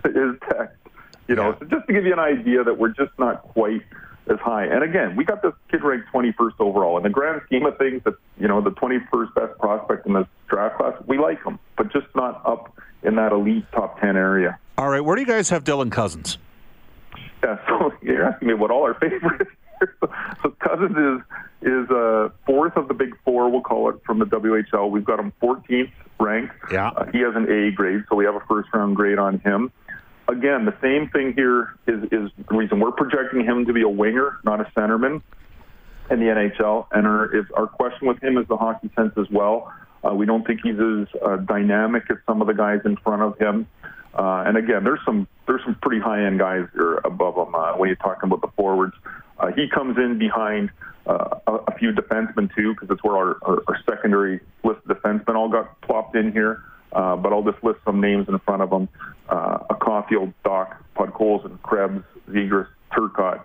his, 0.05 0.15
his 0.15 0.35
text. 0.49 0.76
You 1.29 1.35
know, 1.35 1.51
yeah. 1.51 1.59
so 1.59 1.65
just 1.67 1.87
to 1.87 1.93
give 1.93 2.05
you 2.05 2.13
an 2.13 2.19
idea 2.19 2.65
that 2.65 2.79
we're 2.79 2.91
just 2.91 3.19
not 3.19 3.43
quite 3.43 3.83
as 4.29 4.39
high. 4.39 4.65
And 4.65 4.83
again, 4.83 5.17
we 5.17 5.25
got 5.25 5.43
this 5.43 5.53
kid 5.71 5.83
ranked 5.83 6.09
21st 6.13 6.55
overall. 6.59 6.97
In 6.97 7.03
the 7.03 7.11
grand 7.11 7.43
scheme 7.47 7.67
of 7.67 7.77
things, 7.79 8.03
that 8.05 8.15
you 8.39 8.49
know, 8.49 8.61
the 8.61 8.71
21st 8.71 9.35
best 9.35 9.59
prospect 9.59 10.07
in 10.07 10.15
this 10.15 10.27
draft 10.49 10.79
class, 10.79 10.95
we 11.07 11.19
like 11.19 11.43
him, 11.45 11.59
but 11.77 11.93
just 11.93 12.07
not 12.15 12.43
up 12.47 12.73
in 13.03 13.17
that 13.17 13.33
elite 13.33 13.65
top 13.73 14.01
10 14.01 14.17
area. 14.17 14.59
All 14.79 14.89
right, 14.89 15.01
where 15.01 15.17
do 15.17 15.23
you 15.23 15.27
guys 15.27 15.49
have 15.51 15.65
Dylan 15.65 15.91
Cozens? 15.91 16.39
you're 18.03 18.25
asking 18.25 18.49
me 18.49 18.55
what 18.55 18.71
all 18.71 18.83
our 18.83 18.95
favorites. 18.95 19.51
so 20.43 20.51
Cozens 20.61 20.97
is 20.97 21.27
is 21.63 21.91
uh, 21.91 22.29
fourth 22.45 22.77
of 22.77 22.89
the 22.89 22.95
big 22.95 23.17
four, 23.25 23.49
we'll 23.49 23.63
call 23.63 23.89
it, 23.91 23.97
from 24.05 24.19
the 24.19 24.25
WHL. 24.27 24.91
We've 24.91 25.05
got 25.05 25.19
him 25.19 25.33
14th 25.43 25.91
ranked. 26.21 26.55
Yeah. 26.71 26.89
Uh, 26.91 27.07
he 27.13 27.21
has 27.21 27.35
an 27.35 27.51
A 27.51 27.71
grade, 27.73 28.05
so 28.09 28.17
we 28.17 28.25
have 28.25 28.35
a 28.35 28.41
first 28.41 28.69
round 28.73 28.97
grade 28.97 29.19
on 29.19 29.39
him. 29.41 29.73
Again, 30.29 30.65
the 30.65 30.75
same 30.83 31.09
thing 31.11 31.35
here 31.35 31.77
is 31.87 32.03
is 32.05 32.31
the 32.49 32.57
reason 32.57 32.81
we're 32.81 32.91
projecting 32.93 33.45
him 33.45 33.65
to 33.67 33.73
be 33.73 33.83
a 33.83 33.89
winger, 33.89 34.39
not 34.45 34.61
a 34.61 34.65
centerman 34.77 35.23
in 36.11 36.21
the 36.21 36.27
NHL. 36.27 36.87
And 36.93 37.07
our 37.07 37.35
is 37.35 37.47
our 37.57 37.67
question 37.67 38.09
with 38.09 38.23
him 38.23 38.37
is 38.39 38.47
the 38.49 38.57
hockey 38.57 38.91
sense 38.97 39.13
as 39.17 39.31
well. 39.31 39.73
Uh, 40.05 40.15
we 40.15 40.27
don't 40.27 40.47
think 40.47 40.61
he's 40.63 40.79
as 40.79 41.09
uh, 41.23 41.37
dynamic 41.37 42.05
as 42.11 42.17
some 42.27 42.41
of 42.41 42.47
the 42.47 42.55
guys 42.55 42.81
in 42.85 42.97
front 42.97 43.23
of 43.23 43.39
him. 43.39 43.67
Uh, 44.15 44.45
and 44.47 44.57
again, 44.57 44.83
there's 44.83 45.01
some 45.05 45.29
there's 45.47 45.63
some 45.65 45.77
pretty 45.77 46.01
high 46.01 46.25
end 46.25 46.39
guys 46.39 46.67
here 46.75 46.97
above 47.05 47.37
him 47.37 47.55
uh, 47.55 47.77
when 47.77 47.89
you're 47.89 47.97
talking 47.97 48.29
about 48.29 48.41
the 48.41 48.51
forwards. 48.57 48.95
Uh, 49.39 49.53
he 49.55 49.69
comes 49.69 49.97
in 49.99 50.19
behind 50.19 50.71
uh, 51.07 51.39
a, 51.47 51.53
a 51.53 51.79
few 51.79 51.93
defensemen 51.93 52.53
too, 52.55 52.73
because 52.73 52.89
it's 52.91 53.05
where 53.05 53.17
our, 53.17 53.37
our, 53.43 53.63
our 53.69 53.79
secondary 53.89 54.41
list 54.65 54.81
of 54.89 54.97
defensemen 54.97 55.37
all 55.37 55.49
got 55.49 55.81
plopped 55.83 56.17
in 56.17 56.33
here. 56.33 56.65
Uh, 56.93 57.17
but 57.17 57.33
I'll 57.33 57.43
just 57.43 57.63
list 57.63 57.81
some 57.85 58.01
names 58.01 58.29
in 58.29 58.39
front 58.41 58.63
of 58.63 58.71
them: 58.71 58.89
uh, 59.29 59.59
a 59.71 59.75
Caufield, 59.75 60.33
Dach, 60.45 60.77
Podkolzin, 60.97 61.61
Krebs, 61.63 62.03
Zegras, 62.31 62.69
Turcotte, 62.93 63.43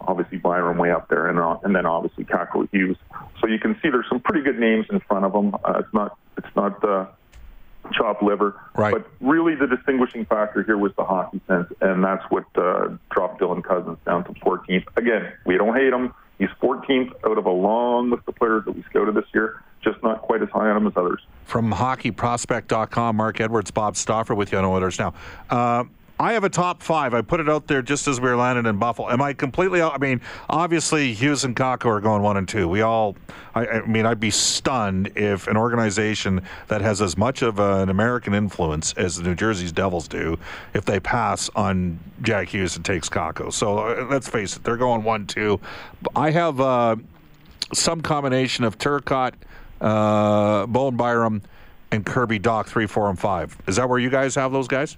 obviously 0.00 0.38
Byram 0.38 0.78
way 0.78 0.90
up 0.90 1.08
there, 1.08 1.28
and 1.28 1.38
uh, 1.38 1.58
and 1.64 1.74
then 1.74 1.86
obviously 1.86 2.24
Kakko 2.24 2.68
Hughes. 2.72 2.96
So 3.40 3.46
you 3.46 3.58
can 3.58 3.74
see 3.82 3.90
there's 3.90 4.08
some 4.08 4.20
pretty 4.20 4.42
good 4.42 4.58
names 4.58 4.86
in 4.90 5.00
front 5.00 5.24
of 5.24 5.32
them. 5.32 5.54
Uh, 5.64 5.80
it's 5.80 5.92
not 5.92 6.16
it's 6.38 6.56
not 6.56 6.82
uh, 6.84 7.06
chopped 7.92 8.22
liver, 8.22 8.58
Right. 8.76 8.92
but 8.92 9.06
really 9.20 9.54
the 9.54 9.66
distinguishing 9.66 10.24
factor 10.24 10.62
here 10.62 10.78
was 10.78 10.92
the 10.96 11.04
hockey 11.04 11.40
sense, 11.46 11.70
and 11.82 12.02
that's 12.02 12.24
what 12.30 12.44
uh, 12.56 12.88
dropped 13.10 13.40
Dylan 13.40 13.62
Cozens 13.62 13.98
down 14.06 14.24
to 14.24 14.32
14th. 14.40 14.84
Again, 14.96 15.30
we 15.44 15.58
don't 15.58 15.74
hate 15.76 15.92
him. 15.92 16.14
He's 16.38 16.48
14th 16.60 17.12
out 17.24 17.38
of 17.38 17.46
a 17.46 17.50
long 17.50 18.10
list 18.10 18.24
of 18.26 18.34
players 18.34 18.64
that 18.64 18.72
we 18.72 18.82
scouted 18.82 19.14
this 19.14 19.26
year, 19.32 19.62
just 19.82 20.02
not 20.02 20.22
quite 20.22 20.42
as 20.42 20.48
high 20.50 20.68
on 20.68 20.78
him 20.78 20.86
as 20.86 20.92
others. 20.96 21.20
From 21.44 21.72
hockeyprospect.com, 21.72 23.16
Mark 23.16 23.40
Edwards, 23.40 23.70
Bob 23.70 23.96
Stauffer 23.96 24.34
with 24.34 24.52
you 24.52 24.58
on 24.58 24.64
Oilers 24.64 24.98
Now. 24.98 25.14
Uh, 25.48 25.84
I 26.18 26.34
have 26.34 26.44
a 26.44 26.48
top 26.48 26.80
five. 26.80 27.12
I 27.12 27.22
put 27.22 27.40
it 27.40 27.48
out 27.48 27.66
there 27.66 27.82
just 27.82 28.06
as 28.06 28.20
we 28.20 28.28
were 28.28 28.36
landing 28.36 28.66
in 28.66 28.78
Buffalo. 28.78 29.10
Am 29.10 29.20
I 29.20 29.32
completely? 29.32 29.82
I 29.82 29.98
mean, 29.98 30.20
obviously, 30.48 31.12
Hughes 31.12 31.42
and 31.42 31.56
Kakko 31.56 31.86
are 31.86 32.00
going 32.00 32.22
one 32.22 32.36
and 32.36 32.48
two. 32.48 32.68
We 32.68 32.82
all, 32.82 33.16
I, 33.54 33.66
I 33.66 33.80
mean, 33.86 34.06
I'd 34.06 34.20
be 34.20 34.30
stunned 34.30 35.10
if 35.16 35.48
an 35.48 35.56
organization 35.56 36.42
that 36.68 36.82
has 36.82 37.02
as 37.02 37.18
much 37.18 37.42
of 37.42 37.58
an 37.58 37.88
American 37.88 38.32
influence 38.32 38.92
as 38.92 39.16
the 39.16 39.24
New 39.24 39.34
Jersey's 39.34 39.72
Devils 39.72 40.06
do, 40.06 40.38
if 40.72 40.84
they 40.84 41.00
pass 41.00 41.50
on 41.56 41.98
Jack 42.22 42.48
Hughes 42.48 42.76
and 42.76 42.84
takes 42.84 43.08
Kakko. 43.08 43.52
So 43.52 43.78
uh, 43.78 44.06
let's 44.08 44.28
face 44.28 44.56
it, 44.56 44.62
they're 44.62 44.76
going 44.76 45.02
one 45.02 45.26
two. 45.26 45.58
I 46.14 46.30
have 46.30 46.60
uh, 46.60 46.94
some 47.72 48.00
combination 48.00 48.64
of 48.64 48.78
Turcotte, 48.78 49.34
uh, 49.80 50.66
Bowen 50.66 50.96
Byram, 50.96 51.42
and 51.90 52.06
Kirby 52.06 52.38
Dach 52.38 52.66
three, 52.66 52.86
four, 52.86 53.10
and 53.10 53.18
five. 53.18 53.56
Is 53.66 53.76
that 53.76 53.88
where 53.88 53.98
you 53.98 54.10
guys 54.10 54.36
have 54.36 54.52
those 54.52 54.68
guys? 54.68 54.96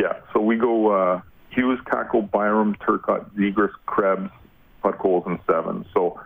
Yeah, 0.00 0.14
so 0.32 0.40
we 0.40 0.56
go 0.56 0.92
uh, 0.92 1.20
Hughes, 1.50 1.78
Kakko, 1.84 2.30
Byram, 2.30 2.74
Turcotte, 2.76 3.30
Zegras, 3.32 3.72
Krebs, 3.84 4.30
Podkolzin, 4.82 5.26
and 5.26 5.38
seven. 5.46 5.84
So 5.92 6.18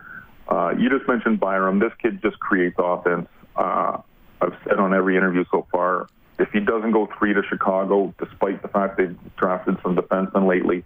uh, 0.47 0.73
you 0.79 0.89
just 0.89 1.05
mentioned 1.09 1.41
Byram. 1.41 1.79
This 1.79 1.91
kid 2.01 2.21
just 2.21 2.39
creates 2.39 2.77
offense. 2.79 3.27
Uh, 3.53 3.97
I've 4.39 4.57
said 4.63 4.79
on 4.79 4.93
every 4.93 5.17
interview 5.17 5.43
so 5.51 5.67
far, 5.73 6.07
if 6.39 6.49
he 6.53 6.61
doesn't 6.61 6.91
go 6.91 7.09
three 7.19 7.33
to 7.33 7.41
Chicago, 7.49 8.13
despite 8.17 8.61
the 8.61 8.69
fact 8.69 8.97
they've 8.97 9.17
drafted 9.35 9.77
some 9.83 9.97
defensemen 9.97 10.47
lately, 10.47 10.85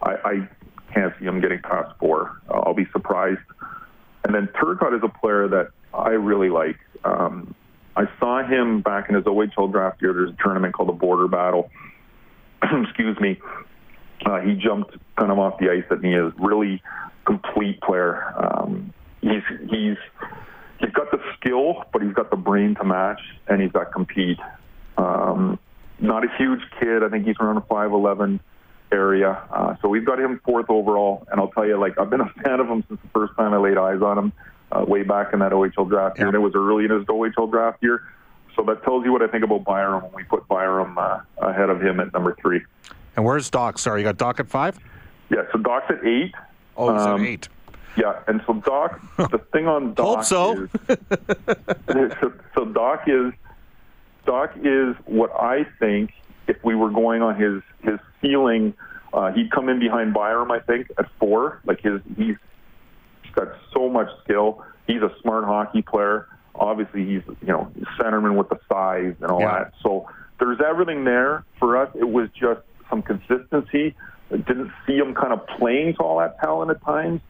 I, 0.00 0.12
I 0.24 0.48
can't 0.94 1.12
see 1.18 1.26
him 1.26 1.42
getting 1.42 1.60
past 1.60 1.94
four. 1.98 2.40
Uh, 2.48 2.60
I'll 2.60 2.72
be 2.72 2.86
surprised. 2.90 3.40
And 4.24 4.34
then 4.34 4.48
Turcotte 4.58 4.96
is 4.96 5.02
a 5.02 5.08
player 5.08 5.46
that 5.48 5.72
I 5.92 6.10
really 6.10 6.48
like. 6.48 6.78
Um, 7.04 7.54
I 7.96 8.04
saw 8.18 8.42
him 8.42 8.80
back 8.80 9.10
in 9.10 9.14
his 9.14 9.24
OHL 9.24 9.70
draft 9.70 10.00
year. 10.00 10.14
There's 10.14 10.30
a 10.30 10.42
tournament 10.42 10.72
called 10.72 10.88
the 10.88 10.94
Border 10.94 11.28
Battle. 11.28 11.70
excuse 12.84 13.18
me, 13.20 13.40
uh, 14.26 14.40
he 14.40 14.54
jumped 14.54 14.96
kind 15.16 15.32
of 15.32 15.38
off 15.38 15.58
the 15.58 15.70
ice 15.70 15.84
at 15.90 16.00
me 16.00 16.14
as 16.14 16.32
really 16.38 16.82
complete 17.24 17.80
player. 17.80 18.34
Um, 18.36 18.92
he's 19.20 19.42
he's 19.70 19.96
he's 20.78 20.90
got 20.90 21.10
the 21.10 21.20
skill, 21.36 21.84
but 21.92 22.02
he's 22.02 22.14
got 22.14 22.30
the 22.30 22.36
brain 22.36 22.74
to 22.76 22.84
match, 22.84 23.20
and 23.48 23.60
he's 23.60 23.72
got 23.72 23.92
compete. 23.92 24.38
Um, 24.96 25.58
not 26.00 26.24
a 26.24 26.28
huge 26.38 26.60
kid. 26.78 27.02
I 27.02 27.08
think 27.08 27.26
he's 27.26 27.36
around 27.40 27.58
a 27.58 27.62
five 27.62 27.92
eleven 27.92 28.40
area. 28.92 29.42
Uh, 29.52 29.76
so 29.80 29.88
we've 29.88 30.04
got 30.04 30.18
him 30.18 30.40
fourth 30.44 30.66
overall, 30.68 31.26
and 31.30 31.40
I'll 31.40 31.50
tell 31.50 31.66
you, 31.66 31.78
like 31.78 31.98
I've 31.98 32.10
been 32.10 32.20
a 32.20 32.32
fan 32.42 32.60
of 32.60 32.68
him 32.68 32.84
since 32.88 33.00
the 33.00 33.08
first 33.14 33.34
time 33.36 33.54
I 33.54 33.58
laid 33.58 33.78
eyes 33.78 34.02
on 34.02 34.18
him, 34.18 34.32
uh, 34.72 34.84
way 34.86 35.02
back 35.02 35.32
in 35.32 35.38
that 35.40 35.52
OHL 35.52 35.88
draft 35.88 36.18
year, 36.18 36.26
and 36.26 36.34
it 36.34 36.40
was 36.40 36.52
early 36.54 36.84
in 36.84 36.90
his 36.90 37.04
OHL 37.04 37.50
draft 37.50 37.82
year. 37.82 38.02
So 38.60 38.66
that 38.66 38.82
tells 38.84 39.06
you 39.06 39.12
what 39.12 39.22
I 39.22 39.26
think 39.26 39.42
about 39.42 39.64
Byram 39.64 40.02
when 40.02 40.12
we 40.12 40.22
put 40.24 40.46
Byram 40.46 40.98
uh, 40.98 41.20
ahead 41.38 41.70
of 41.70 41.80
him 41.80 41.98
at 41.98 42.12
number 42.12 42.36
three. 42.42 42.60
And 43.16 43.24
where's 43.24 43.50
Dach? 43.50 43.78
Sorry, 43.78 44.02
you 44.02 44.12
got 44.12 44.18
Dach 44.18 44.38
at 44.38 44.50
five? 44.50 44.78
Yeah, 45.30 45.44
so 45.50 45.58
Dach's 45.58 45.90
at 45.90 46.06
eight. 46.06 46.34
Oh, 46.76 46.92
he's 46.92 47.02
Um, 47.06 47.22
at 47.22 47.26
eight. 47.26 47.48
Yeah, 47.96 48.18
and 48.28 48.42
so 48.46 48.52
Dach, 48.54 49.00
the 49.30 49.38
thing 49.52 49.66
on 49.66 49.94
Dach 49.94 50.04
Hope 50.04 50.24
so. 50.24 50.62
is, 50.64 50.70
so, 52.20 52.32
so 52.54 52.66
Dach 52.66 53.08
is 53.08 53.32
Dach 54.26 54.50
is 54.58 54.94
what 55.06 55.30
I 55.40 55.64
think 55.78 56.12
if 56.46 56.62
we 56.62 56.74
were 56.74 56.90
going 56.90 57.22
on 57.22 57.36
his 57.40 57.62
his 57.82 57.98
ceiling, 58.20 58.74
uh, 59.14 59.32
he'd 59.32 59.50
come 59.50 59.70
in 59.70 59.78
behind 59.80 60.12
Byram. 60.12 60.50
I 60.50 60.58
think 60.60 60.90
at 60.98 61.06
four. 61.18 61.60
Like 61.64 61.80
his 61.80 62.02
he's 62.18 62.36
got 63.34 63.48
so 63.72 63.88
much 63.88 64.08
skill. 64.22 64.62
He's 64.86 65.00
a 65.00 65.10
smart 65.22 65.44
hockey 65.46 65.80
player. 65.80 66.28
Obviously, 66.60 67.04
he's 67.06 67.22
you 67.40 67.48
know 67.48 67.72
centerman 67.98 68.36
with 68.36 68.48
the 68.50 68.58
size 68.68 69.14
and 69.20 69.30
all 69.30 69.40
Yeah. 69.40 69.64
that. 69.64 69.72
So 69.82 70.06
there's 70.38 70.60
everything 70.60 71.04
there 71.04 71.44
for 71.58 71.76
us. 71.76 71.88
It 71.94 72.08
was 72.08 72.28
just 72.38 72.60
some 72.88 73.02
consistency. 73.02 73.94
I 74.32 74.36
didn't 74.36 74.70
see 74.86 74.96
him 74.96 75.14
kind 75.14 75.32
of 75.32 75.44
playing 75.58 75.94
to 75.94 76.00
all 76.02 76.18
that 76.18 76.38
talent 76.40 76.70
at 76.70 76.82
times. 76.84 77.20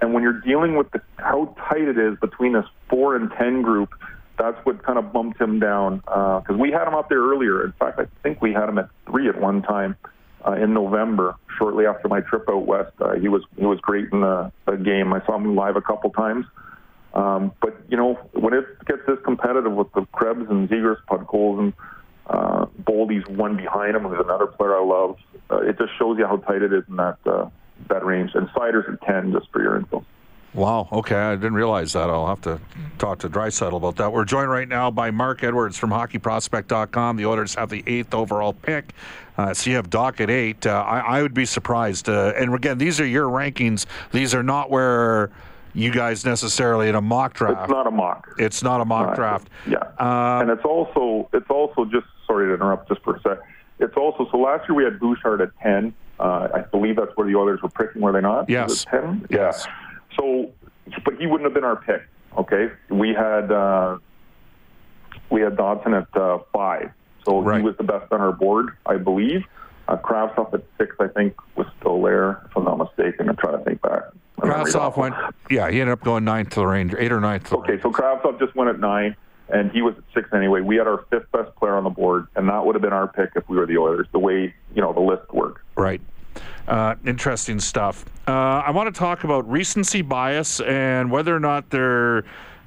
And 0.00 0.12
when 0.12 0.22
you're 0.22 0.40
dealing 0.40 0.76
with 0.76 0.90
the, 0.92 1.00
how 1.16 1.56
tight 1.68 1.82
it 1.82 1.98
is 1.98 2.18
between 2.20 2.52
this 2.52 2.66
four 2.90 3.16
and 3.16 3.30
ten 3.32 3.62
group, 3.62 3.90
that's 4.38 4.56
what 4.66 4.82
kind 4.82 4.98
of 4.98 5.12
bumped 5.12 5.40
him 5.40 5.58
down. 5.60 5.98
Because 5.98 6.56
we 6.58 6.70
had 6.70 6.86
him 6.86 6.94
up 6.94 7.08
there 7.08 7.22
earlier. 7.22 7.64
In 7.64 7.72
fact, 7.72 7.98
I 7.98 8.06
think 8.22 8.42
we 8.42 8.52
had 8.52 8.68
him 8.68 8.78
at 8.78 8.88
three 9.06 9.28
at 9.28 9.40
one 9.40 9.62
time 9.62 9.96
uh, 10.46 10.52
in 10.52 10.74
November, 10.74 11.36
shortly 11.58 11.86
after 11.86 12.08
my 12.08 12.20
trip 12.20 12.44
out 12.50 12.66
west. 12.66 12.92
Uh, 13.00 13.14
he 13.14 13.28
was 13.28 13.42
he 13.56 13.64
was 13.64 13.80
great 13.80 14.08
in 14.12 14.20
the, 14.20 14.52
the 14.66 14.76
game. 14.76 15.12
I 15.12 15.24
saw 15.24 15.36
him 15.36 15.56
live 15.56 15.76
a 15.76 15.82
couple 15.82 16.10
times. 16.10 16.44
Um, 17.14 17.52
but 17.60 17.80
you 17.88 17.96
know, 17.96 18.14
when 18.32 18.54
it 18.54 18.64
gets 18.86 19.02
this 19.06 19.18
competitive 19.24 19.72
with 19.72 19.92
the 19.92 20.04
Krebs 20.12 20.50
and 20.50 20.68
Zegras, 20.68 20.98
Podkolzin, 21.08 21.58
and 21.60 21.72
uh, 22.26 22.66
Boldy's 22.82 23.26
one 23.28 23.56
behind 23.56 23.96
him, 23.96 24.02
who's 24.02 24.18
another 24.22 24.46
player 24.46 24.76
I 24.76 24.84
love, 24.84 25.16
uh, 25.50 25.58
it 25.58 25.78
just 25.78 25.92
shows 25.98 26.18
you 26.18 26.26
how 26.26 26.38
tight 26.38 26.62
it 26.62 26.72
is 26.72 26.82
in 26.88 26.96
that 26.96 27.18
uh, 27.24 27.48
that 27.88 28.04
range. 28.04 28.30
And 28.34 28.48
Seider's 28.48 28.86
at 28.92 29.00
ten, 29.02 29.32
just 29.32 29.50
for 29.52 29.62
your 29.62 29.76
info. 29.76 30.04
Wow. 30.54 30.88
Okay, 30.92 31.16
I 31.16 31.34
didn't 31.34 31.54
realize 31.54 31.94
that. 31.94 32.08
I'll 32.08 32.28
have 32.28 32.40
to 32.42 32.60
talk 32.98 33.18
to 33.20 33.28
Draisaitl 33.28 33.76
about 33.76 33.96
that. 33.96 34.12
We're 34.12 34.24
joined 34.24 34.50
right 34.50 34.68
now 34.68 34.88
by 34.88 35.10
Mark 35.10 35.42
Edwards 35.42 35.76
from 35.76 35.90
HockeyProspect.com. 35.90 37.16
The 37.16 37.26
Oilers 37.26 37.56
have 37.56 37.70
the 37.70 37.82
eighth 37.88 38.14
overall 38.14 38.52
pick, 38.52 38.92
uh, 39.36 39.52
so 39.52 39.70
you 39.70 39.76
have 39.76 39.90
Dach 39.90 40.20
at 40.20 40.30
eight. 40.30 40.64
Uh, 40.64 40.84
I, 40.86 41.18
I 41.18 41.22
would 41.22 41.34
be 41.34 41.44
surprised. 41.44 42.08
Uh, 42.08 42.32
and 42.36 42.54
again, 42.54 42.78
these 42.78 43.00
are 43.00 43.06
your 43.06 43.28
rankings. 43.28 43.86
These 44.12 44.32
are 44.32 44.44
not 44.44 44.70
where 44.70 45.32
you 45.74 45.90
guys 45.90 46.24
necessarily 46.24 46.88
in 46.88 46.94
a 46.94 47.00
mock 47.00 47.34
draft. 47.34 47.62
It's 47.62 47.70
not 47.70 47.86
a 47.86 47.90
mock. 47.90 48.28
It's 48.38 48.62
not 48.62 48.80
a 48.80 48.84
mock 48.84 49.08
Right. 49.08 49.16
draft. 49.16 49.50
Yeah, 49.66 49.78
Uh, 49.98 50.38
and 50.40 50.50
it's 50.50 50.64
also 50.64 51.28
it's 51.32 51.50
also 51.50 51.84
just 51.84 52.06
sorry 52.26 52.46
to 52.48 52.54
interrupt 52.54 52.88
just 52.88 53.02
for 53.02 53.16
a 53.16 53.20
sec. 53.20 53.38
It's 53.80 53.96
also 53.96 54.26
so 54.30 54.38
last 54.38 54.68
year 54.68 54.76
we 54.76 54.84
had 54.84 54.98
Bouchard 55.00 55.40
at 55.40 55.50
ten. 55.60 55.92
Uh, 56.20 56.48
I 56.54 56.60
believe 56.60 56.96
that's 56.96 57.10
where 57.16 57.26
the 57.26 57.34
Oilers 57.34 57.60
were 57.60 57.68
picking, 57.70 58.00
were 58.00 58.12
they 58.12 58.20
not? 58.20 58.48
Yes. 58.48 58.84
Ten. 58.84 59.26
Yes. 59.30 59.66
Yeah. 59.66 59.72
So, 60.16 60.50
but 61.04 61.14
he 61.18 61.26
wouldn't 61.26 61.44
have 61.44 61.54
been 61.54 61.64
our 61.64 61.76
pick. 61.76 62.02
Okay, 62.38 62.70
we 62.88 63.12
had 63.12 63.50
uh, 63.50 63.98
we 65.30 65.40
had 65.40 65.56
Dobson 65.56 65.94
at 65.94 66.16
uh, 66.16 66.38
five, 66.52 66.90
so 67.24 67.40
Right. 67.42 67.58
he 67.58 67.62
was 67.64 67.76
the 67.76 67.84
best 67.84 68.12
on 68.12 68.20
our 68.20 68.32
board, 68.32 68.70
I 68.86 68.96
believe. 68.96 69.44
Uh, 69.88 69.96
Kravtsov 69.96 70.54
at 70.54 70.62
six, 70.78 70.96
I 70.98 71.08
think, 71.08 71.34
was 71.56 71.66
still 71.78 72.00
there, 72.02 72.40
if 72.46 72.56
I'm 72.56 72.64
not 72.64 72.78
mistaken. 72.78 73.28
I'm 73.28 73.36
trying 73.36 73.58
to 73.58 73.64
think 73.64 73.82
back. 73.82 74.02
Kravtsov 74.44 74.96
went. 74.96 75.14
Yeah, 75.50 75.70
he 75.70 75.80
ended 75.80 75.92
up 75.92 76.04
going 76.04 76.24
ninth 76.24 76.50
to 76.50 76.60
the 76.60 76.66
Ranger, 76.66 76.98
eight 76.98 77.12
or 77.12 77.20
ninth. 77.20 77.52
Okay, 77.52 77.80
so 77.80 77.90
Kravtsov 77.90 78.38
just 78.38 78.54
went 78.54 78.70
at 78.70 78.80
nine, 78.80 79.16
and 79.48 79.70
he 79.70 79.82
was 79.82 79.94
at 79.96 80.04
six 80.14 80.28
anyway. 80.32 80.60
We 80.60 80.76
had 80.76 80.86
our 80.86 81.04
fifth 81.10 81.30
best 81.32 81.54
player 81.56 81.76
on 81.76 81.84
the 81.84 81.90
board, 81.90 82.26
and 82.36 82.48
that 82.48 82.64
would 82.64 82.74
have 82.74 82.82
been 82.82 82.92
our 82.92 83.08
pick 83.08 83.30
if 83.36 83.48
we 83.48 83.56
were 83.56 83.66
the 83.66 83.78
Oilers. 83.78 84.06
The 84.12 84.18
way 84.18 84.54
you 84.74 84.82
know 84.82 84.92
the 84.92 85.00
list 85.00 85.32
worked. 85.32 85.62
Right. 85.76 86.00
Uh, 86.66 86.94
interesting 87.04 87.60
stuff. 87.60 88.04
Uh, 88.26 88.30
I 88.32 88.70
want 88.70 88.92
to 88.92 88.98
talk 88.98 89.24
about 89.24 89.48
recency 89.50 90.02
bias 90.02 90.60
and 90.60 91.10
whether 91.10 91.34
or 91.34 91.40
not 91.40 91.70
there 91.70 92.24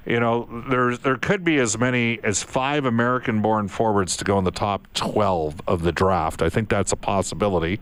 you 0.08 0.18
know, 0.18 0.48
there's 0.70 1.00
there 1.00 1.18
could 1.18 1.44
be 1.44 1.58
as 1.58 1.76
many 1.76 2.18
as 2.24 2.42
five 2.42 2.86
American-born 2.86 3.68
forwards 3.68 4.16
to 4.16 4.24
go 4.24 4.38
in 4.38 4.44
the 4.44 4.50
top 4.50 4.88
12 4.94 5.60
of 5.66 5.82
the 5.82 5.92
draft. 5.92 6.40
I 6.40 6.48
think 6.48 6.70
that's 6.70 6.92
a 6.92 6.96
possibility. 6.96 7.78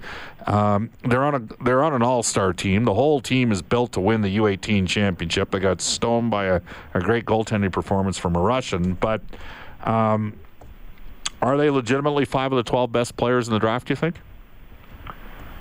Um, 0.46 0.90
they're 1.04 1.22
on 1.22 1.34
a 1.36 1.64
they're 1.64 1.84
on 1.84 1.94
an 1.94 2.02
all-star 2.02 2.52
team. 2.52 2.84
The 2.84 2.94
whole 2.94 3.20
team 3.20 3.52
is 3.52 3.62
built 3.62 3.92
to 3.92 4.00
win 4.00 4.22
the 4.22 4.38
U18 4.38 4.88
championship. 4.88 5.52
They 5.52 5.60
got 5.60 5.80
stoned 5.80 6.32
by 6.32 6.46
a, 6.46 6.60
a 6.94 7.00
great 7.00 7.26
goaltending 7.26 7.70
performance 7.70 8.18
from 8.18 8.36
a 8.36 8.40
Russian, 8.40 8.94
but. 8.94 9.22
Um, 9.84 10.34
are 11.42 11.56
they 11.56 11.70
legitimately 11.70 12.24
five 12.24 12.50
of 12.50 12.56
the 12.56 12.68
12 12.68 12.90
best 12.90 13.16
players 13.16 13.46
in 13.46 13.54
the 13.54 13.60
draft, 13.60 13.86
do 13.86 13.92
you 13.92 13.96
think? 13.96 14.16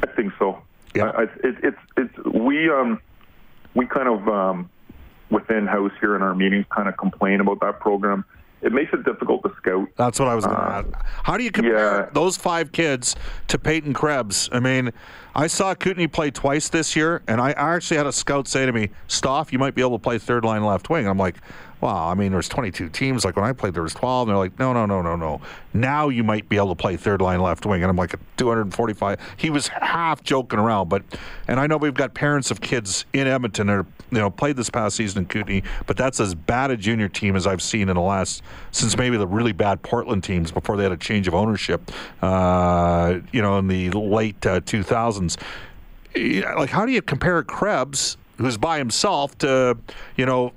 I 0.01 0.07
think 0.15 0.31
so. 0.39 0.61
Yeah. 0.95 1.09
I, 1.09 1.09
I, 1.09 1.23
it, 1.23 1.55
it's 1.61 1.77
it's 1.97 2.17
we 2.33 2.69
um 2.71 3.01
we 3.75 3.85
kind 3.85 4.07
of 4.07 4.27
um 4.29 4.69
within 5.29 5.67
house 5.67 5.91
here 5.99 6.15
in 6.15 6.21
our 6.21 6.35
meetings 6.35 6.65
kind 6.75 6.87
of 6.87 6.97
complain 6.97 7.39
about 7.41 7.59
that 7.61 7.79
program. 7.79 8.23
It 8.61 8.71
makes 8.71 8.91
it 8.93 9.03
difficult 9.05 9.43
to 9.43 9.51
scout. 9.57 9.87
That's 9.95 10.19
what 10.19 10.27
I 10.27 10.33
was 10.35 10.45
going 10.45 10.57
to 10.57 10.63
Uh, 10.63 10.83
ask. 10.87 11.05
How 11.23 11.37
do 11.37 11.43
you 11.43 11.51
compare 11.51 11.99
yeah. 11.99 12.09
those 12.13 12.35
five 12.37 12.71
kids 12.71 13.15
to 13.49 13.59
Peyton 13.59 13.93
Krebs? 13.93 14.49
I 14.51 14.59
mean, 14.59 14.91
I 15.37 15.47
saw 15.47 15.75
Kootenay 15.75 16.07
play 16.07 16.31
twice 16.31 16.69
this 16.69 16.95
year, 16.95 17.21
and 17.27 17.41
I 17.41 17.51
actually 17.51 17.97
had 17.97 18.07
a 18.07 18.13
scout 18.13 18.47
say 18.47 18.65
to 18.65 18.71
me, 18.71 18.89
Stoff, 19.07 19.51
you 19.51 19.59
might 19.59 19.75
be 19.75 19.81
able 19.81 19.99
to 19.99 20.01
play 20.01 20.17
third 20.17 20.45
line 20.45 20.63
left 20.63 20.89
wing. 20.89 21.05
I'm 21.07 21.17
like, 21.17 21.35
wow, 21.81 22.09
I 22.09 22.15
mean, 22.15 22.31
there's 22.31 22.49
22 22.49 22.89
teams. 22.89 23.25
Like 23.25 23.35
when 23.35 23.45
I 23.45 23.53
played, 23.53 23.73
there 23.73 23.83
was 23.83 23.93
12. 23.93 24.27
And 24.27 24.33
they're 24.33 24.43
like, 24.43 24.57
no, 24.57 24.73
no, 24.73 24.85
no, 24.85 25.01
no, 25.01 25.15
no. 25.15 25.41
Now 25.73 26.09
you 26.09 26.23
might 26.23 26.47
be 26.49 26.57
able 26.57 26.69
to 26.69 26.75
play 26.75 26.97
third 26.97 27.21
line 27.21 27.41
left 27.41 27.65
wing. 27.65 27.83
And 27.83 27.89
I'm 27.89 27.95
like, 27.95 28.15
245. 28.37 29.19
He 29.37 29.49
was 29.49 29.67
half 29.67 30.23
joking 30.23 30.57
around, 30.57 30.89
but, 30.89 31.03
and 31.47 31.59
I 31.59 31.67
know 31.67 31.77
we've 31.77 31.93
got 31.93 32.13
parents 32.13 32.49
of 32.49 32.61
kids 32.61 33.05
in 33.13 33.27
Edmonton 33.27 33.67
that 33.67 33.73
are, 33.73 33.85
you 34.11 34.19
know, 34.19 34.29
played 34.29 34.55
this 34.55 34.69
past 34.69 34.95
season 34.95 35.23
in 35.23 35.25
Kootenay, 35.27 35.63
but 35.85 35.97
that's 35.97 36.19
as 36.19 36.33
bad 36.33 36.71
a 36.71 36.77
junior 36.77 37.09
team 37.09 37.35
as 37.35 37.45
I've 37.45 37.61
seen 37.61 37.89
in 37.89 37.95
the 37.95 38.01
last, 38.01 38.41
since 38.71 38.97
maybe 38.97 39.17
the 39.17 39.27
really 39.27 39.51
bad 39.51 39.81
Portland 39.81 40.23
teams 40.23 40.51
before 40.51 40.77
they 40.77 40.83
had 40.83 40.91
a 40.91 40.97
change 40.97 41.27
of 41.27 41.35
ownership, 41.35 41.91
uh, 42.21 43.19
you 43.31 43.41
know, 43.41 43.57
in 43.59 43.67
the 43.67 43.91
late 43.91 44.45
uh, 44.45 44.61
2000s. 44.61 45.24
Yeah, 46.15 46.53
Like, 46.55 46.69
how 46.69 46.85
do 46.85 46.91
you 46.91 47.01
compare 47.01 47.43
Krebs, 47.43 48.17
who's 48.37 48.57
by 48.57 48.77
himself, 48.77 49.37
to, 49.39 49.77
you 50.15 50.25
know, 50.25 50.53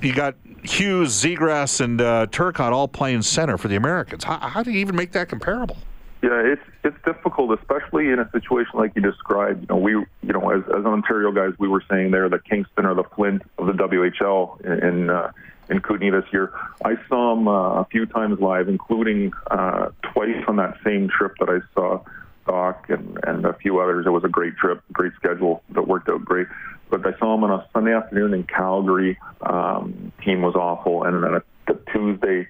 you 0.00 0.14
got 0.14 0.34
Hughes, 0.62 1.10
Zegras, 1.22 1.80
and 1.80 2.00
uh, 2.00 2.26
Turcotte 2.30 2.72
all 2.72 2.88
playing 2.88 3.22
center 3.22 3.58
for 3.58 3.68
the 3.68 3.76
Americans. 3.76 4.24
How, 4.24 4.38
how 4.38 4.62
do 4.62 4.70
you 4.70 4.78
even 4.78 4.96
make 4.96 5.12
that 5.12 5.28
comparable? 5.28 5.76
Yeah, 6.22 6.40
it's 6.40 6.62
it's 6.84 6.96
difficult, 7.04 7.58
especially 7.58 8.10
in 8.10 8.20
a 8.20 8.30
situation 8.30 8.72
like 8.74 8.92
you 8.94 9.02
described. 9.02 9.62
You 9.62 9.66
know, 9.70 9.76
we 9.76 9.92
you 9.92 10.32
know 10.32 10.50
as 10.50 10.62
as 10.68 10.84
Ontario 10.84 11.32
guys, 11.32 11.52
we 11.58 11.66
were 11.66 11.82
saying 11.90 12.12
there 12.12 12.28
the 12.28 12.38
Kingston 12.38 12.86
or 12.86 12.94
the 12.94 13.02
Flint 13.16 13.42
of 13.58 13.66
the 13.66 13.72
WHL 13.72 14.60
in 14.64 14.72
in, 14.86 15.10
uh, 15.10 15.32
in 15.68 15.80
Kootenay 15.80 16.10
this 16.10 16.24
year. 16.32 16.52
I 16.84 16.94
saw 17.08 17.32
him 17.32 17.48
uh, 17.48 17.80
a 17.80 17.86
few 17.86 18.06
times 18.06 18.38
live, 18.38 18.68
including 18.68 19.32
uh, 19.50 19.88
twice 20.12 20.44
on 20.46 20.56
that 20.56 20.78
same 20.84 21.08
trip 21.08 21.34
that 21.40 21.48
I 21.48 21.58
saw 21.74 22.04
Dach 22.46 22.88
and 22.88 23.18
and 23.24 23.44
a 23.46 23.54
few 23.54 23.78
others. 23.78 24.06
It 24.06 24.10
was 24.10 24.24
a 24.24 24.28
great 24.28 24.56
trip, 24.56 24.82
great 24.92 25.12
schedule 25.16 25.62
that 25.70 25.86
worked 25.86 26.08
out 26.08 26.24
great. 26.24 26.46
But 26.90 27.06
I 27.06 27.18
saw 27.18 27.34
him 27.34 27.44
on 27.44 27.50
a 27.50 27.66
Sunday 27.72 27.94
afternoon 27.94 28.34
in 28.34 28.44
Calgary. 28.44 29.18
Um, 29.40 30.12
team 30.24 30.42
was 30.42 30.54
awful, 30.54 31.04
and 31.04 31.22
then 31.22 31.40
the 31.66 31.78
Tuesday 31.92 32.48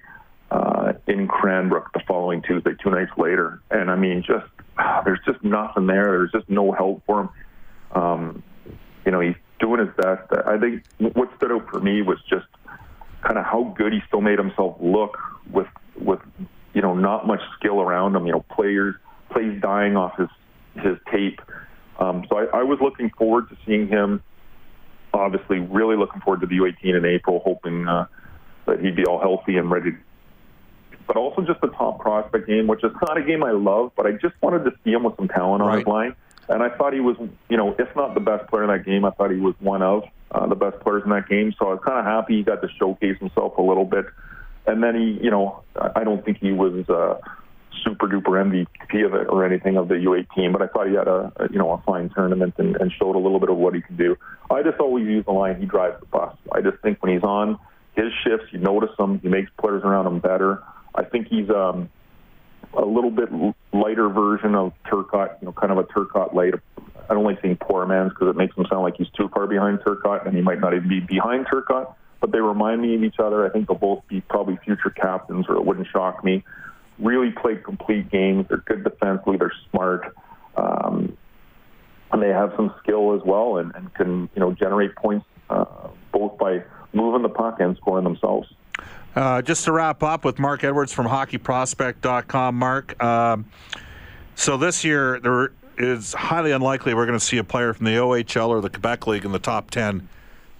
uh, 0.51 0.93
in 1.07 1.27
Cranbrook 1.27 1.93
the 1.93 2.01
following 2.07 2.41
Tuesday, 2.41 2.71
two 2.81 2.89
nights 2.89 3.11
later. 3.17 3.61
And 3.71 3.89
I 3.89 3.95
mean, 3.95 4.23
just 4.25 4.45
there's 5.05 5.19
just 5.25 5.43
nothing 5.43 5.87
there. 5.87 6.03
There's 6.03 6.31
just 6.31 6.49
no 6.49 6.71
help 6.71 7.03
for 7.05 7.21
him. 7.21 7.29
Um, 7.91 8.43
you 9.05 9.11
know, 9.11 9.19
he's 9.19 9.35
doing 9.59 9.79
his 9.79 9.95
best. 9.95 10.31
I 10.45 10.57
think 10.57 10.83
what 10.99 11.29
stood 11.37 11.51
out 11.51 11.69
for 11.69 11.79
me 11.79 12.01
was 12.01 12.19
just 12.29 12.45
kind 13.21 13.37
of 13.37 13.45
how 13.45 13.73
good 13.77 13.93
he 13.93 14.01
still 14.07 14.21
made 14.21 14.37
himself 14.37 14.75
look 14.79 15.17
with 15.51 15.67
with 15.99 16.19
you 16.73 16.81
know 16.81 16.93
not 16.93 17.25
much 17.25 17.41
skill 17.57 17.81
around 17.81 18.15
him. 18.15 18.25
You 18.25 18.33
know, 18.33 18.45
players 18.51 18.95
plays 19.33 19.61
dying 19.61 19.97
off 19.97 20.17
his 20.17 20.29
his 20.75 20.97
tape. 21.11 21.41
Um, 21.99 22.25
so 22.29 22.37
I, 22.37 22.59
I 22.59 22.63
was 22.63 22.79
looking 22.81 23.09
forward 23.11 23.49
to 23.49 23.57
seeing 23.65 23.87
him. 23.87 24.23
Obviously, 25.13 25.59
really 25.59 25.95
looking 25.95 26.21
forward 26.21 26.41
to 26.41 26.47
the 26.47 26.57
U18 26.57 26.97
in 26.97 27.05
April, 27.05 27.41
hoping 27.43 27.87
uh, 27.87 28.07
that 28.65 28.79
he'd 28.79 28.95
be 28.95 29.05
all 29.05 29.19
healthy 29.19 29.57
and 29.57 29.69
ready 29.69 29.91
but 31.07 31.17
also 31.17 31.41
just 31.41 31.59
the 31.61 31.67
top 31.67 31.99
prospect 31.99 32.47
game, 32.47 32.67
which 32.67 32.83
is 32.83 32.91
not 33.01 33.17
a 33.17 33.23
game 33.23 33.43
I 33.43 33.51
love, 33.51 33.91
but 33.95 34.05
I 34.05 34.11
just 34.13 34.35
wanted 34.41 34.63
to 34.65 34.71
see 34.83 34.91
him 34.91 35.03
with 35.03 35.15
some 35.17 35.27
talent 35.27 35.61
on 35.61 35.77
his 35.77 35.87
line. 35.87 36.15
And 36.49 36.61
I 36.61 36.69
thought 36.69 36.93
he 36.93 36.99
was, 36.99 37.15
you 37.49 37.57
know, 37.57 37.75
if 37.79 37.93
not 37.95 38.13
the 38.13 38.19
best 38.19 38.49
player 38.49 38.63
in 38.63 38.69
that 38.69 38.85
game, 38.85 39.05
I 39.05 39.11
thought 39.11 39.31
he 39.31 39.39
was 39.39 39.55
one 39.59 39.81
of 39.81 40.03
uh, 40.31 40.47
the 40.47 40.55
best 40.55 40.79
players 40.81 41.03
in 41.03 41.09
that 41.11 41.29
game. 41.29 41.53
So 41.57 41.67
I 41.67 41.73
was 41.73 41.81
kind 41.85 41.99
of 41.99 42.05
happy 42.05 42.37
he 42.37 42.43
got 42.43 42.61
to 42.61 42.67
showcase 42.77 43.17
himself 43.19 43.57
a 43.57 43.61
little 43.61 43.85
bit. 43.85 44.05
And 44.65 44.83
then 44.83 44.95
he, 44.95 45.19
you 45.23 45.31
know, 45.31 45.63
I 45.75 46.01
I 46.01 46.03
don't 46.03 46.23
think 46.23 46.37
he 46.39 46.51
was 46.51 46.87
uh, 46.89 47.17
super 47.83 48.07
duper 48.07 48.23
MVP 48.23 49.05
of 49.05 49.13
it 49.13 49.27
or 49.29 49.45
anything 49.45 49.77
of 49.77 49.87
the 49.87 49.95
U18, 49.95 50.51
but 50.51 50.61
I 50.61 50.67
thought 50.67 50.87
he 50.87 50.95
had 50.95 51.07
a, 51.07 51.31
a 51.37 51.51
you 51.51 51.57
know 51.57 51.71
a 51.71 51.81
fine 51.81 52.09
tournament 52.09 52.55
and, 52.57 52.75
and 52.77 52.91
showed 52.91 53.15
a 53.15 53.19
little 53.19 53.39
bit 53.39 53.49
of 53.49 53.57
what 53.57 53.75
he 53.75 53.81
can 53.81 53.95
do. 53.95 54.15
I 54.49 54.63
just 54.63 54.79
always 54.79 55.05
use 55.05 55.25
the 55.25 55.31
line 55.31 55.59
he 55.59 55.65
drives 55.65 55.99
the 55.99 56.05
bus. 56.05 56.35
I 56.51 56.61
just 56.61 56.77
think 56.81 57.01
when 57.01 57.13
he's 57.13 57.23
on 57.23 57.59
his 57.95 58.11
shifts, 58.23 58.47
you 58.51 58.59
notice 58.59 58.91
him. 58.97 59.19
He 59.19 59.27
makes 59.27 59.51
players 59.59 59.83
around 59.83 60.07
him 60.07 60.19
better. 60.19 60.63
I 60.95 61.03
think 61.03 61.27
he's 61.27 61.49
um, 61.49 61.89
a 62.75 62.85
little 62.85 63.11
bit 63.11 63.29
lighter 63.71 64.09
version 64.09 64.55
of 64.55 64.73
Turcotte, 64.85 65.41
you 65.41 65.47
know, 65.47 65.53
kind 65.53 65.71
of 65.71 65.77
a 65.77 65.83
Turcotte 65.83 66.33
light. 66.33 66.53
I 67.09 67.13
don't 67.13 67.23
like 67.23 67.41
saying 67.41 67.57
poor 67.61 67.85
man's 67.85 68.11
because 68.11 68.29
it 68.29 68.35
makes 68.35 68.55
him 68.57 68.65
sound 68.69 68.83
like 68.83 68.95
he's 68.97 69.09
too 69.09 69.29
far 69.33 69.47
behind 69.47 69.79
Turcotte, 69.79 70.25
and 70.25 70.35
he 70.35 70.41
might 70.41 70.59
not 70.59 70.73
even 70.73 70.87
be 70.87 70.99
behind 70.99 71.47
Turcotte. 71.47 71.93
But 72.19 72.31
they 72.31 72.39
remind 72.39 72.81
me 72.81 72.95
of 72.95 73.03
each 73.03 73.19
other. 73.19 73.45
I 73.45 73.49
think 73.49 73.67
they'll 73.67 73.77
both 73.77 74.07
be 74.07 74.21
probably 74.21 74.57
future 74.63 74.89
captains, 74.89 75.45
or 75.49 75.55
it 75.55 75.65
wouldn't 75.65 75.87
shock 75.91 76.23
me. 76.23 76.43
Really 77.03 77.31
played 77.31 77.63
complete 77.63 78.09
games. 78.09 78.45
They're 78.47 78.63
good 78.65 78.83
defensively. 78.83 79.37
They're 79.37 79.51
smart, 79.69 80.15
um, 80.55 81.17
and 82.11 82.21
they 82.21 82.29
have 82.29 82.53
some 82.55 82.73
skill 82.81 83.13
as 83.13 83.21
well, 83.25 83.57
and, 83.57 83.75
and 83.75 83.93
can 83.93 84.29
you 84.33 84.39
know 84.39 84.53
generate 84.53 84.95
points 84.95 85.25
uh, 85.49 85.65
both 86.11 86.37
by 86.37 86.63
moving 86.93 87.21
the 87.21 87.29
puck 87.29 87.59
and 87.59 87.75
scoring 87.77 88.03
themselves. 88.03 88.47
Uh, 89.15 89.41
just 89.41 89.65
to 89.65 89.71
wrap 89.71 90.01
up 90.01 90.25
with 90.25 90.39
Mark 90.39 90.63
Edwards 90.63 90.91
from 90.91 91.07
hockeyprospect.com. 91.07 92.55
Mark, 92.55 93.03
um, 93.03 93.45
so 94.35 94.57
this 94.57 94.83
year 94.83 95.19
there 95.19 95.51
is 95.77 96.13
highly 96.13 96.51
unlikely 96.51 96.93
we're 96.93 97.05
going 97.05 97.17
to 97.17 97.23
see 97.23 97.37
a 97.37 97.43
player 97.43 97.73
from 97.73 97.85
the 97.85 97.91
OHL 97.91 98.49
or 98.49 98.61
the 98.61 98.69
Quebec 98.69 99.07
League 99.07 99.25
in 99.25 99.31
the 99.31 99.39
top 99.39 99.71
10. 99.71 100.07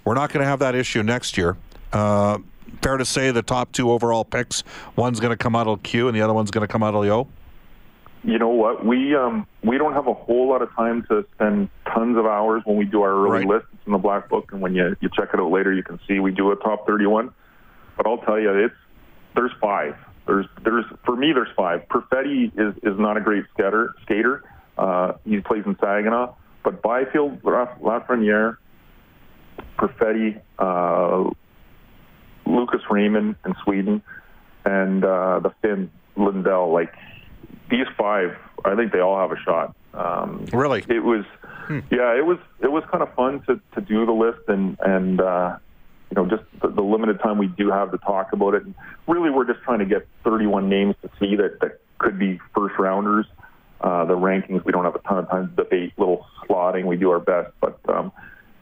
We're 0.04 0.14
not 0.14 0.32
going 0.32 0.42
to 0.42 0.46
have 0.46 0.58
that 0.58 0.74
issue 0.74 1.02
next 1.02 1.36
year. 1.36 1.56
Uh, 1.92 2.38
fair 2.82 2.96
to 2.96 3.04
say 3.04 3.30
the 3.30 3.42
top 3.42 3.72
two 3.72 3.90
overall 3.90 4.24
picks, 4.24 4.62
one's 4.96 5.20
going 5.20 5.30
to 5.30 5.36
come 5.36 5.54
out 5.56 5.66
of 5.66 5.82
Q 5.82 6.08
and 6.08 6.16
the 6.16 6.22
other 6.22 6.32
one's 6.34 6.50
going 6.50 6.66
to 6.66 6.70
come 6.72 6.82
out 6.82 6.94
of 6.94 7.02
the 7.04 7.10
O? 7.10 7.28
You 8.22 8.38
know 8.38 8.48
what? 8.48 8.84
We 8.86 9.14
um, 9.14 9.46
we 9.62 9.76
don't 9.76 9.92
have 9.92 10.06
a 10.06 10.14
whole 10.14 10.48
lot 10.48 10.62
of 10.62 10.72
time 10.74 11.04
to 11.10 11.26
spend 11.34 11.68
tons 11.92 12.16
of 12.16 12.24
hours 12.24 12.62
when 12.64 12.76
we 12.78 12.86
do 12.86 13.02
our 13.02 13.12
early 13.12 13.30
Right. 13.40 13.46
list. 13.46 13.66
It's 13.74 13.86
in 13.86 13.92
the 13.92 13.98
black 13.98 14.30
book, 14.30 14.50
and 14.52 14.62
when 14.62 14.74
you, 14.74 14.96
you 15.00 15.10
check 15.14 15.28
it 15.34 15.40
out 15.40 15.50
later, 15.50 15.72
you 15.74 15.82
can 15.82 16.00
see 16.08 16.20
we 16.20 16.32
do 16.32 16.50
a 16.50 16.56
top 16.56 16.86
31. 16.86 17.30
But 17.98 18.06
I'll 18.06 18.16
tell 18.18 18.40
you, 18.40 18.50
it's 18.64 18.74
there's 19.34 19.52
five. 19.60 19.94
There's 20.26 20.46
there's 20.64 20.86
for 21.04 21.14
me 21.16 21.34
there's 21.34 21.52
five. 21.54 21.82
Perfetti 21.90 22.50
is 22.58 22.74
is 22.82 22.98
not 22.98 23.18
a 23.18 23.20
great 23.20 23.44
skater. 23.52 23.94
Skater. 24.04 24.42
Uh, 24.78 25.12
he 25.26 25.38
plays 25.40 25.62
in 25.66 25.76
Saginaw, 25.78 26.34
but 26.64 26.80
Byfield, 26.82 27.42
Lafreniere, 27.42 28.56
Perfetti, 29.78 30.40
uh, 30.58 31.30
Lucas 32.46 32.80
Raymond 32.90 33.36
in 33.44 33.54
Sweden, 33.64 34.02
and 34.64 35.04
uh, 35.04 35.40
the 35.40 35.50
Finn 35.62 35.90
Lundell. 36.16 36.72
Like 36.72 36.92
these 37.70 37.86
five, 37.98 38.36
I 38.64 38.74
think 38.76 38.92
they 38.92 39.00
all 39.00 39.18
have 39.18 39.32
a 39.36 39.40
shot. 39.42 39.74
Um, 39.94 40.46
Really? 40.52 40.84
it 40.88 41.04
was, 41.04 41.24
yeah, 41.90 42.16
it 42.16 42.26
was 42.26 42.38
it 42.60 42.70
was 42.70 42.82
kind 42.90 43.02
of 43.02 43.14
fun 43.14 43.40
to 43.46 43.60
to 43.74 43.80
do 43.80 44.04
the 44.06 44.12
list 44.12 44.40
and 44.48 44.76
and 44.80 45.20
uh, 45.20 45.56
you 46.10 46.14
know 46.16 46.26
just 46.28 46.42
the, 46.60 46.68
the 46.68 46.82
limited 46.82 47.20
time 47.20 47.38
we 47.38 47.46
do 47.46 47.70
have 47.70 47.90
to 47.92 47.98
talk 47.98 48.32
about 48.32 48.54
it. 48.54 48.64
And 48.64 48.74
really, 49.06 49.30
we're 49.30 49.46
just 49.46 49.60
trying 49.62 49.78
to 49.80 49.86
get 49.86 50.06
31 50.24 50.68
names 50.68 50.96
to 51.02 51.10
see 51.20 51.36
that 51.36 51.60
that 51.60 51.80
could 51.98 52.18
be 52.18 52.40
first 52.54 52.78
rounders. 52.78 53.26
Uh, 53.80 54.04
the 54.06 54.14
rankings 54.16 54.64
we 54.64 54.72
don't 54.72 54.84
have 54.84 54.94
a 54.94 54.98
ton 55.00 55.18
of 55.18 55.28
time 55.28 55.48
to 55.48 55.54
debate. 55.62 55.92
Little 55.98 56.26
slotting, 56.48 56.86
we 56.86 56.96
do 56.96 57.10
our 57.10 57.20
best, 57.20 57.52
but 57.60 57.78
um, 57.88 58.12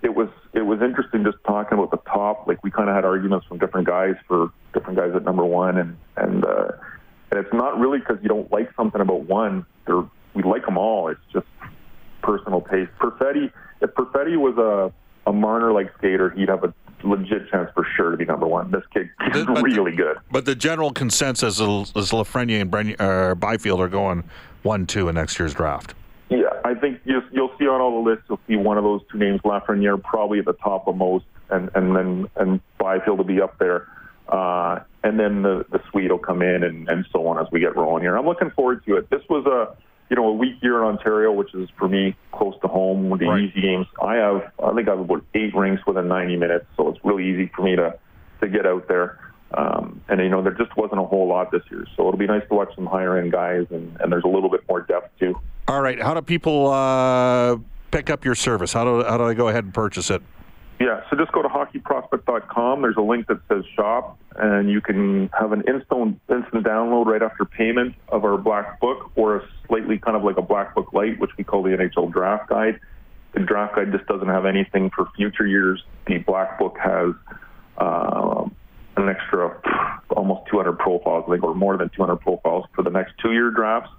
it 0.02 0.14
was 0.14 0.28
it 0.52 0.62
was 0.62 0.80
interesting 0.82 1.24
just 1.24 1.38
talking 1.46 1.78
about 1.78 1.90
the 1.90 2.10
top. 2.10 2.46
Like 2.46 2.62
we 2.64 2.70
kind 2.70 2.88
of 2.88 2.94
had 2.94 3.04
arguments 3.04 3.46
from 3.46 3.58
different 3.58 3.86
guys 3.86 4.14
for 4.26 4.50
different 4.74 4.98
guys 4.98 5.12
at 5.14 5.24
number 5.24 5.44
one, 5.44 5.78
and 5.78 5.96
and 6.16 6.44
uh, 6.44 6.72
and 7.30 7.40
it's 7.40 7.52
not 7.52 7.78
really 7.78 7.98
because 7.98 8.18
you 8.22 8.28
don't 8.28 8.50
like 8.50 8.70
something 8.76 9.00
about 9.00 9.22
one. 9.22 9.64
They're, 9.86 10.02
we 10.34 10.42
like 10.42 10.64
them 10.64 10.76
all. 10.78 11.08
It's 11.08 11.20
just 11.32 11.46
personal 12.22 12.62
taste. 12.62 12.90
Perfetti, 13.00 13.50
if 13.80 13.90
Perfetti 13.94 14.36
was 14.36 14.56
a 14.58 14.92
a 15.28 15.32
Marner 15.32 15.72
like 15.72 15.92
skater, 15.98 16.30
he'd 16.30 16.48
have 16.48 16.64
a 16.64 16.74
legit 17.04 17.48
chance 17.50 17.70
for 17.74 17.86
sure 17.96 18.10
to 18.10 18.16
be 18.16 18.24
number 18.24 18.46
one. 18.46 18.70
This 18.70 18.82
kid 18.92 19.08
is 19.34 19.44
But- 19.46 19.62
really 19.62 19.94
good. 19.94 20.16
But 20.32 20.44
the 20.46 20.54
general 20.54 20.92
consensus 20.92 21.60
is, 21.60 21.92
is 21.94 22.10
Lafreniere 22.10 22.60
and 22.60 22.70
Bren, 22.70 22.96
uh, 23.00 23.34
Byfield 23.36 23.80
are 23.80 23.88
going 23.88 24.24
1 24.62 24.86
2 24.86 25.08
in 25.08 25.14
next 25.14 25.38
year's 25.38 25.54
draft. 25.54 25.94
Yeah, 26.28 26.44
I 26.64 26.74
think 26.74 27.00
you'll, 27.04 27.21
you'll 27.21 27.21
see 27.21 27.21
see 27.21 27.21
on 27.72 27.80
all 27.80 28.02
the 28.02 28.10
lists, 28.10 28.24
you'll 28.28 28.40
see 28.46 28.56
one 28.56 28.78
of 28.78 28.84
those 28.84 29.00
two 29.10 29.18
names, 29.18 29.40
Lafreniere, 29.42 30.02
probably 30.02 30.38
at 30.38 30.44
the 30.44 30.52
top 30.54 30.86
of 30.88 30.96
most, 30.96 31.24
and 31.50 31.70
and 31.74 31.96
then 31.96 32.28
and 32.36 32.60
Byfield 32.78 33.18
will 33.18 33.24
be 33.24 33.40
up 33.40 33.58
there. 33.58 33.88
Uh, 34.28 34.80
and 35.04 35.18
then 35.18 35.42
the, 35.42 35.66
the 35.70 35.80
suite 35.90 36.10
will 36.10 36.18
come 36.18 36.42
in 36.42 36.62
and, 36.62 36.88
and 36.88 37.04
so 37.12 37.26
on 37.26 37.38
as 37.38 37.50
we 37.52 37.60
get 37.60 37.76
rolling 37.76 38.02
here. 38.02 38.16
I'm 38.16 38.24
looking 38.24 38.50
forward 38.50 38.84
to 38.86 38.96
it. 38.96 39.10
This 39.10 39.22
was 39.28 39.44
a, 39.46 39.76
you 40.08 40.16
know, 40.16 40.28
a 40.28 40.32
week 40.32 40.56
here 40.60 40.78
in 40.78 40.84
Ontario, 40.84 41.32
which 41.32 41.54
is 41.54 41.68
for 41.78 41.88
me 41.88 42.16
close 42.32 42.54
to 42.62 42.68
home 42.68 43.10
with 43.10 43.20
the 43.20 43.26
right. 43.26 43.42
easy 43.42 43.60
games. 43.60 43.86
I 44.00 44.14
have, 44.16 44.52
I 44.62 44.72
think 44.74 44.88
I 44.88 44.92
have 44.92 45.00
about 45.00 45.24
eight 45.34 45.54
rinks 45.54 45.84
within 45.86 46.08
90 46.08 46.36
minutes, 46.36 46.66
so 46.76 46.88
it's 46.88 47.00
really 47.04 47.28
easy 47.28 47.50
for 47.54 47.62
me 47.62 47.76
to, 47.76 47.98
to 48.40 48.48
get 48.48 48.64
out 48.64 48.88
there. 48.88 49.18
Um, 49.54 50.00
and 50.08 50.20
you 50.20 50.30
know, 50.30 50.42
there 50.42 50.54
just 50.54 50.74
wasn't 50.76 51.00
a 51.00 51.04
whole 51.04 51.28
lot 51.28 51.50
this 51.50 51.62
year, 51.70 51.84
so 51.96 52.08
it'll 52.08 52.16
be 52.16 52.26
nice 52.26 52.46
to 52.48 52.54
watch 52.54 52.74
some 52.74 52.86
higher 52.86 53.18
end 53.18 53.32
guys, 53.32 53.66
and, 53.70 54.00
and 54.00 54.10
there's 54.10 54.24
a 54.24 54.28
little 54.28 54.48
bit 54.48 54.62
more 54.68 54.80
depth 54.80 55.18
too. 55.18 55.38
All 55.68 55.80
right, 55.80 56.00
how 56.00 56.14
do 56.14 56.22
people 56.22 56.68
uh, 56.68 57.56
pick 57.90 58.10
up 58.10 58.24
your 58.24 58.34
service? 58.34 58.72
How 58.72 58.84
do 58.84 59.04
how 59.04 59.16
do 59.16 59.24
I 59.24 59.34
go 59.34 59.48
ahead 59.48 59.64
and 59.64 59.72
purchase 59.72 60.10
it? 60.10 60.22
Yeah, 60.80 61.00
so 61.08 61.16
just 61.16 61.30
go 61.30 61.42
to 61.42 61.48
hockeyprospect.com. 61.48 62.82
There's 62.82 62.96
a 62.96 63.02
link 63.02 63.28
that 63.28 63.38
says 63.48 63.62
shop, 63.76 64.18
and 64.34 64.68
you 64.68 64.80
can 64.80 65.30
have 65.38 65.52
an 65.52 65.62
instant 65.68 66.20
instant 66.28 66.66
download 66.66 67.06
right 67.06 67.22
after 67.22 67.44
payment 67.44 67.94
of 68.08 68.24
our 68.24 68.36
black 68.36 68.80
book, 68.80 69.12
or 69.14 69.36
a 69.36 69.48
slightly 69.68 69.98
kind 69.98 70.16
of 70.16 70.24
like 70.24 70.38
a 70.38 70.42
black 70.42 70.74
book 70.74 70.92
light, 70.92 71.20
which 71.20 71.30
we 71.38 71.44
call 71.44 71.62
the 71.62 71.70
NHL 71.70 72.12
draft 72.12 72.48
guide. 72.48 72.80
The 73.34 73.40
draft 73.40 73.76
guide 73.76 73.92
just 73.92 74.06
doesn't 74.06 74.28
have 74.28 74.44
anything 74.44 74.90
for 74.90 75.08
future 75.16 75.46
years. 75.46 75.82
The 76.08 76.18
black 76.18 76.58
book 76.58 76.76
has 76.82 77.14
uh, 77.78 78.48
an 78.96 79.08
extra 79.08 79.60
almost 80.10 80.50
200 80.50 80.78
profiles, 80.78 81.24
I 81.28 81.30
think, 81.30 81.44
or 81.44 81.54
more 81.54 81.76
than 81.76 81.90
200 81.90 82.16
profiles 82.16 82.66
for 82.74 82.82
the 82.82 82.90
next 82.90 83.14
two-year 83.22 83.50
drafts. 83.52 83.90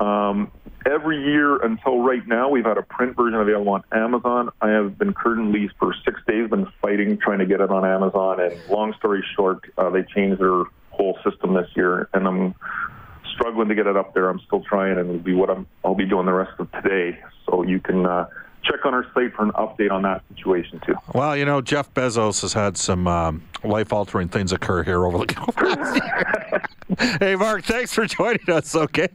Um, 0.00 0.50
every 0.86 1.22
year 1.22 1.56
until 1.56 2.00
right 2.00 2.26
now, 2.26 2.48
we've 2.48 2.64
had 2.64 2.78
a 2.78 2.82
print 2.82 3.16
version 3.16 3.38
available 3.38 3.72
on 3.72 3.84
Amazon. 3.92 4.50
I 4.60 4.70
have 4.70 4.98
been 4.98 5.14
currently 5.14 5.70
for 5.78 5.94
six 6.04 6.20
days 6.26 6.50
been 6.50 6.66
fighting 6.80 7.18
trying 7.18 7.38
to 7.38 7.46
get 7.46 7.60
it 7.60 7.70
on 7.70 7.84
Amazon. 7.84 8.40
And 8.40 8.58
long 8.68 8.94
story 8.94 9.24
short, 9.36 9.64
uh, 9.78 9.90
they 9.90 10.02
changed 10.02 10.40
their 10.40 10.64
whole 10.90 11.18
system 11.28 11.54
this 11.54 11.68
year, 11.74 12.08
and 12.12 12.26
I'm 12.26 12.54
struggling 13.34 13.68
to 13.68 13.74
get 13.74 13.86
it 13.86 13.96
up 13.96 14.14
there. 14.14 14.28
I'm 14.28 14.40
still 14.46 14.62
trying, 14.62 14.98
and 14.98 15.08
it'll 15.08 15.18
be 15.18 15.34
what 15.34 15.50
I'm, 15.50 15.66
I'll 15.84 15.94
be 15.94 16.06
doing 16.06 16.26
the 16.26 16.32
rest 16.32 16.52
of 16.58 16.70
today. 16.72 17.18
So 17.46 17.62
you 17.62 17.80
can. 17.80 18.06
Uh, 18.06 18.26
check 18.64 18.86
on 18.86 18.94
our 18.94 19.04
site 19.12 19.34
for 19.34 19.42
an 19.42 19.50
update 19.52 19.90
on 19.90 20.02
that 20.02 20.22
situation 20.28 20.80
too. 20.86 20.94
Well, 21.12 21.36
you 21.36 21.44
know, 21.44 21.60
Jeff 21.60 21.92
Bezos 21.94 22.42
has 22.42 22.52
had 22.52 22.76
some 22.76 23.08
um, 23.08 23.42
life-altering 23.64 24.28
things 24.28 24.52
occur 24.52 24.84
here 24.84 25.04
over 25.04 25.18
the. 25.18 26.22
Years. 26.52 26.62
Hey, 27.20 27.36
Mark, 27.36 27.64
thanks 27.64 27.92
for 27.94 28.06
joining 28.06 28.48
us. 28.50 28.76
Okay. 28.76 29.08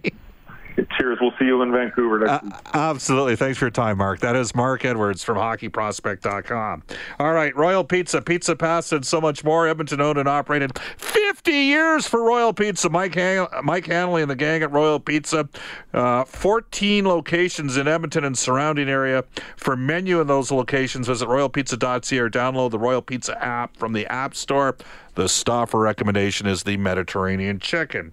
Cheers. 0.98 1.18
We'll 1.20 1.34
see 1.40 1.46
you 1.46 1.62
in 1.62 1.72
Vancouver 1.72 2.20
next 2.20 2.46
uh, 2.46 2.60
Absolutely. 2.74 3.36
Thanks 3.36 3.58
for 3.58 3.66
your 3.66 3.72
time, 3.72 3.98
Mark. 3.98 4.20
That 4.20 4.36
is 4.36 4.54
Mark 4.54 4.86
Edwards 4.86 5.24
from 5.24 5.38
hockeyprospect.com. 5.38 6.84
All 7.20 7.34
right. 7.34 7.56
Royal 7.56 7.84
Pizza, 7.84 8.22
Pizza 8.22 8.56
Pasta, 8.56 8.98
and 8.98 9.06
so 9.06 9.20
much 9.20 9.44
more. 9.44 9.68
Edmonton 9.68 10.02
owned 10.02 10.20
and 10.20 10.30
operated 10.30 10.78
50 10.98 11.52
years 11.52 12.08
for 12.08 12.24
Royal 12.24 12.54
Pizza. 12.54 12.90
Mike, 12.90 13.16
Han- 13.16 13.48
Mike 13.63 13.88
Hanley 13.88 14.22
and 14.22 14.30
the 14.30 14.36
gang 14.36 14.62
at 14.62 14.72
Royal 14.72 15.00
Pizza. 15.00 15.50
Uh, 15.94 16.24
14 16.26 17.08
locations 17.08 17.78
in 17.78 17.88
Edmonton 17.88 18.24
and 18.24 18.38
surrounding 18.38 18.90
area. 18.90 19.24
For 19.56 19.76
menu 19.76 20.22
in 20.22 20.28
those 20.28 20.52
locations, 20.52 21.08
visit 21.08 21.28
royalpizza.ca 21.28 22.18
or 22.20 22.30
download 22.30 22.72
the 22.72 22.80
Royal 22.80 23.02
Pizza 23.02 23.42
app 23.44 23.76
from 23.78 23.94
the 23.94 24.06
App 24.08 24.36
Store. 24.36 24.78
The 25.16 25.28
Stauffer 25.28 25.80
recommendation 25.80 26.46
is 26.46 26.63
the 26.63 26.78
Mediterranean 26.78 27.60
chicken. 27.60 28.12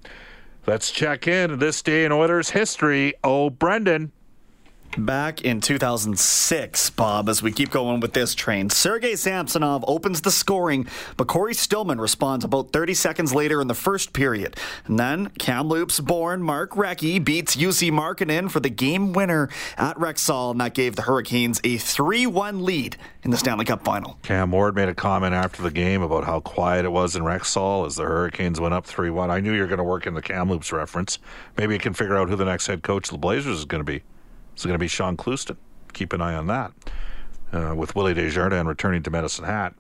Let's 0.66 0.90
check 0.90 1.28
in 1.28 1.58
this 1.58 1.82
day 1.82 2.06
in 2.06 2.12
Oilers 2.12 2.50
history. 2.50 3.12
Oh, 3.22 3.50
Brendan. 3.50 4.12
Back 4.96 5.42
in 5.42 5.60
2006, 5.60 6.90
Bob, 6.90 7.28
as 7.28 7.42
we 7.42 7.50
keep 7.50 7.70
going 7.70 7.98
with 7.98 8.12
this 8.12 8.32
train, 8.32 8.70
Sergei 8.70 9.16
Samsonov 9.16 9.84
opens 9.88 10.20
the 10.20 10.30
scoring, 10.30 10.86
but 11.16 11.26
Cory 11.26 11.52
Stillman 11.52 12.00
responds 12.00 12.44
about 12.44 12.72
30 12.72 12.94
seconds 12.94 13.34
later 13.34 13.60
in 13.60 13.66
the 13.66 13.74
first 13.74 14.12
period. 14.12 14.56
And 14.86 14.96
then 14.96 15.30
Kamloops 15.30 15.98
born 15.98 16.42
Mark 16.42 16.72
Recchi 16.72 17.22
beats 17.22 17.56
Jussi 17.56 17.90
Markkanen 17.90 18.48
for 18.48 18.60
the 18.60 18.70
game 18.70 19.12
winner 19.12 19.48
at 19.76 19.96
Rexall, 19.96 20.52
and 20.52 20.60
that 20.60 20.74
gave 20.74 20.94
the 20.94 21.02
Hurricanes 21.02 21.60
a 21.64 21.76
3 21.76 22.26
1 22.26 22.64
lead 22.64 22.96
in 23.24 23.32
the 23.32 23.36
Stanley 23.36 23.64
Cup 23.64 23.84
final. 23.84 24.16
Cam 24.22 24.52
Ward 24.52 24.76
made 24.76 24.88
a 24.88 24.94
comment 24.94 25.34
after 25.34 25.60
the 25.60 25.72
game 25.72 26.02
about 26.02 26.22
how 26.22 26.38
quiet 26.38 26.84
it 26.84 26.92
was 26.92 27.16
in 27.16 27.24
Rexall 27.24 27.84
as 27.84 27.96
the 27.96 28.04
Hurricanes 28.04 28.60
went 28.60 28.74
up 28.74 28.86
3 28.86 29.10
1. 29.10 29.28
I 29.28 29.40
knew 29.40 29.54
you 29.54 29.62
were 29.62 29.66
going 29.66 29.78
to 29.78 29.84
work 29.84 30.06
in 30.06 30.14
the 30.14 30.22
Kamloops 30.22 30.70
reference. 30.70 31.18
Maybe 31.58 31.74
you 31.74 31.80
can 31.80 31.94
figure 31.94 32.16
out 32.16 32.28
who 32.28 32.36
the 32.36 32.44
next 32.44 32.68
head 32.68 32.84
coach 32.84 33.08
of 33.08 33.12
the 33.12 33.18
Blazers 33.18 33.58
is 33.58 33.64
going 33.64 33.84
to 33.84 33.92
be. 33.92 34.04
It's 34.54 34.64
going 34.64 34.74
to 34.74 34.78
be 34.78 34.88
Shaun 34.88 35.16
Clouston. 35.16 35.56
Keep 35.92 36.12
an 36.12 36.20
eye 36.20 36.34
on 36.34 36.46
that. 36.46 36.72
Uh, 37.52 37.74
with 37.76 37.94
Willie 37.94 38.14
Desjardins 38.14 38.66
returning 38.66 39.02
to 39.04 39.10
Medicine 39.10 39.44
Hat. 39.44 39.74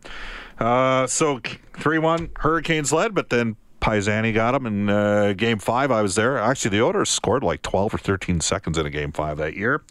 Uh, 0.60 1.06
so 1.08 1.40
3 1.78 1.98
1, 1.98 2.30
Hurricanes 2.38 2.92
led, 2.92 3.14
but 3.14 3.30
then 3.30 3.56
Pisani 3.80 4.32
got 4.32 4.54
him 4.54 4.64
in 4.66 4.88
uh, 4.88 5.34
game 5.36 5.58
five. 5.58 5.90
I 5.90 6.00
was 6.00 6.14
there. 6.14 6.38
Actually, 6.38 6.78
the 6.78 6.82
Oilers 6.82 7.10
scored 7.10 7.42
like 7.42 7.60
12 7.62 7.94
or 7.94 7.98
13 7.98 8.40
seconds 8.40 8.78
in 8.78 8.86
a 8.86 8.90
game 8.90 9.12
five 9.12 9.36
that 9.38 9.56
year. 9.56 9.82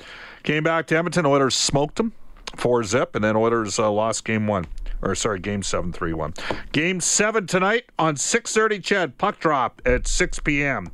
Came 0.42 0.64
back 0.64 0.88
to 0.88 0.98
Edmonton. 0.98 1.26
Oilers 1.26 1.56
smoked 1.56 1.98
them, 1.98 2.14
four 2.56 2.84
zip, 2.84 3.16
and 3.16 3.24
then 3.24 3.36
Oilers 3.36 3.78
uh, 3.78 3.92
lost 3.92 4.26
game 4.26 4.48
one. 4.48 4.66
Or 5.04 5.14
sorry, 5.14 5.40
game 5.40 5.62
seven, 5.62 5.92
three 5.94 6.14
one. 6.14 6.34
Game 6.72 7.02
seven 7.02 7.46
tonight 7.46 7.84
on 8.00 8.16
6:30. 8.16 8.82
CHED 8.82 9.18
puck 9.18 9.40
drop 9.40 9.82
at 9.86 10.08
6 10.08 10.40
p.m. 10.40 10.88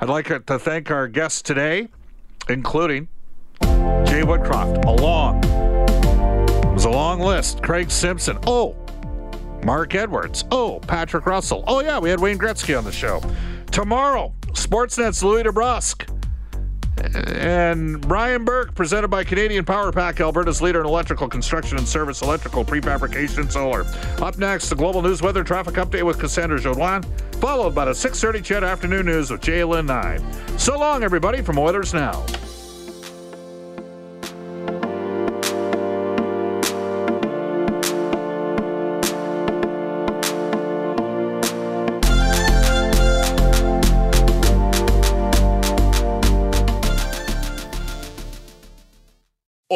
I'd 0.00 0.08
like 0.08 0.26
to 0.26 0.58
thank 0.58 0.90
our 0.90 1.08
guests 1.08 1.42
today, 1.42 1.88
including 2.48 3.08
Jay 4.06 4.22
Woodcroft, 4.22 4.84
a 4.84 4.90
long. 4.90 5.42
It 6.64 6.72
was 6.72 6.84
a 6.84 6.90
long 6.90 7.20
list. 7.20 7.62
Craig 7.62 7.90
Simpson. 7.90 8.38
Oh, 8.46 8.76
Mark 9.64 9.94
Edwards. 9.94 10.44
Oh, 10.50 10.78
Patrick 10.80 11.26
Russell. 11.26 11.64
Oh, 11.66 11.80
yeah, 11.80 11.98
we 11.98 12.08
had 12.08 12.20
Wayne 12.20 12.38
Gretzky 12.38 12.76
on 12.76 12.84
the 12.84 12.92
show. 12.92 13.20
Tomorrow, 13.72 14.32
Sportsnet's 14.52 15.22
Louis 15.22 15.42
DeBrusk. 15.42 16.12
And 17.28 18.00
Brian 18.00 18.44
Burke, 18.44 18.74
presented 18.74 19.08
by 19.08 19.22
Canadian 19.22 19.64
Power 19.64 19.92
Pack, 19.92 20.20
Alberta's 20.20 20.62
leader 20.62 20.80
in 20.80 20.86
electrical 20.86 21.28
construction 21.28 21.76
and 21.76 21.86
service, 21.86 22.22
electrical 22.22 22.64
prefabrication, 22.64 23.50
solar. 23.50 23.84
Up 24.24 24.38
next, 24.38 24.70
the 24.70 24.76
Global 24.76 25.02
News 25.02 25.20
Weather 25.20 25.44
Traffic 25.44 25.74
Update 25.74 26.04
with 26.04 26.18
Cassandra 26.18 26.58
Jodoin, 26.58 27.04
followed 27.40 27.74
by 27.74 27.84
the 27.84 27.92
6.30 27.92 28.42
CHED 28.42 28.64
Afternoon 28.64 29.06
News 29.06 29.30
with 29.30 29.42
Jalen 29.42 29.86
9. 29.86 30.58
So 30.58 30.78
long, 30.78 31.02
everybody, 31.02 31.42
from 31.42 31.58
Oilers 31.58 31.92
Now. 31.92 32.24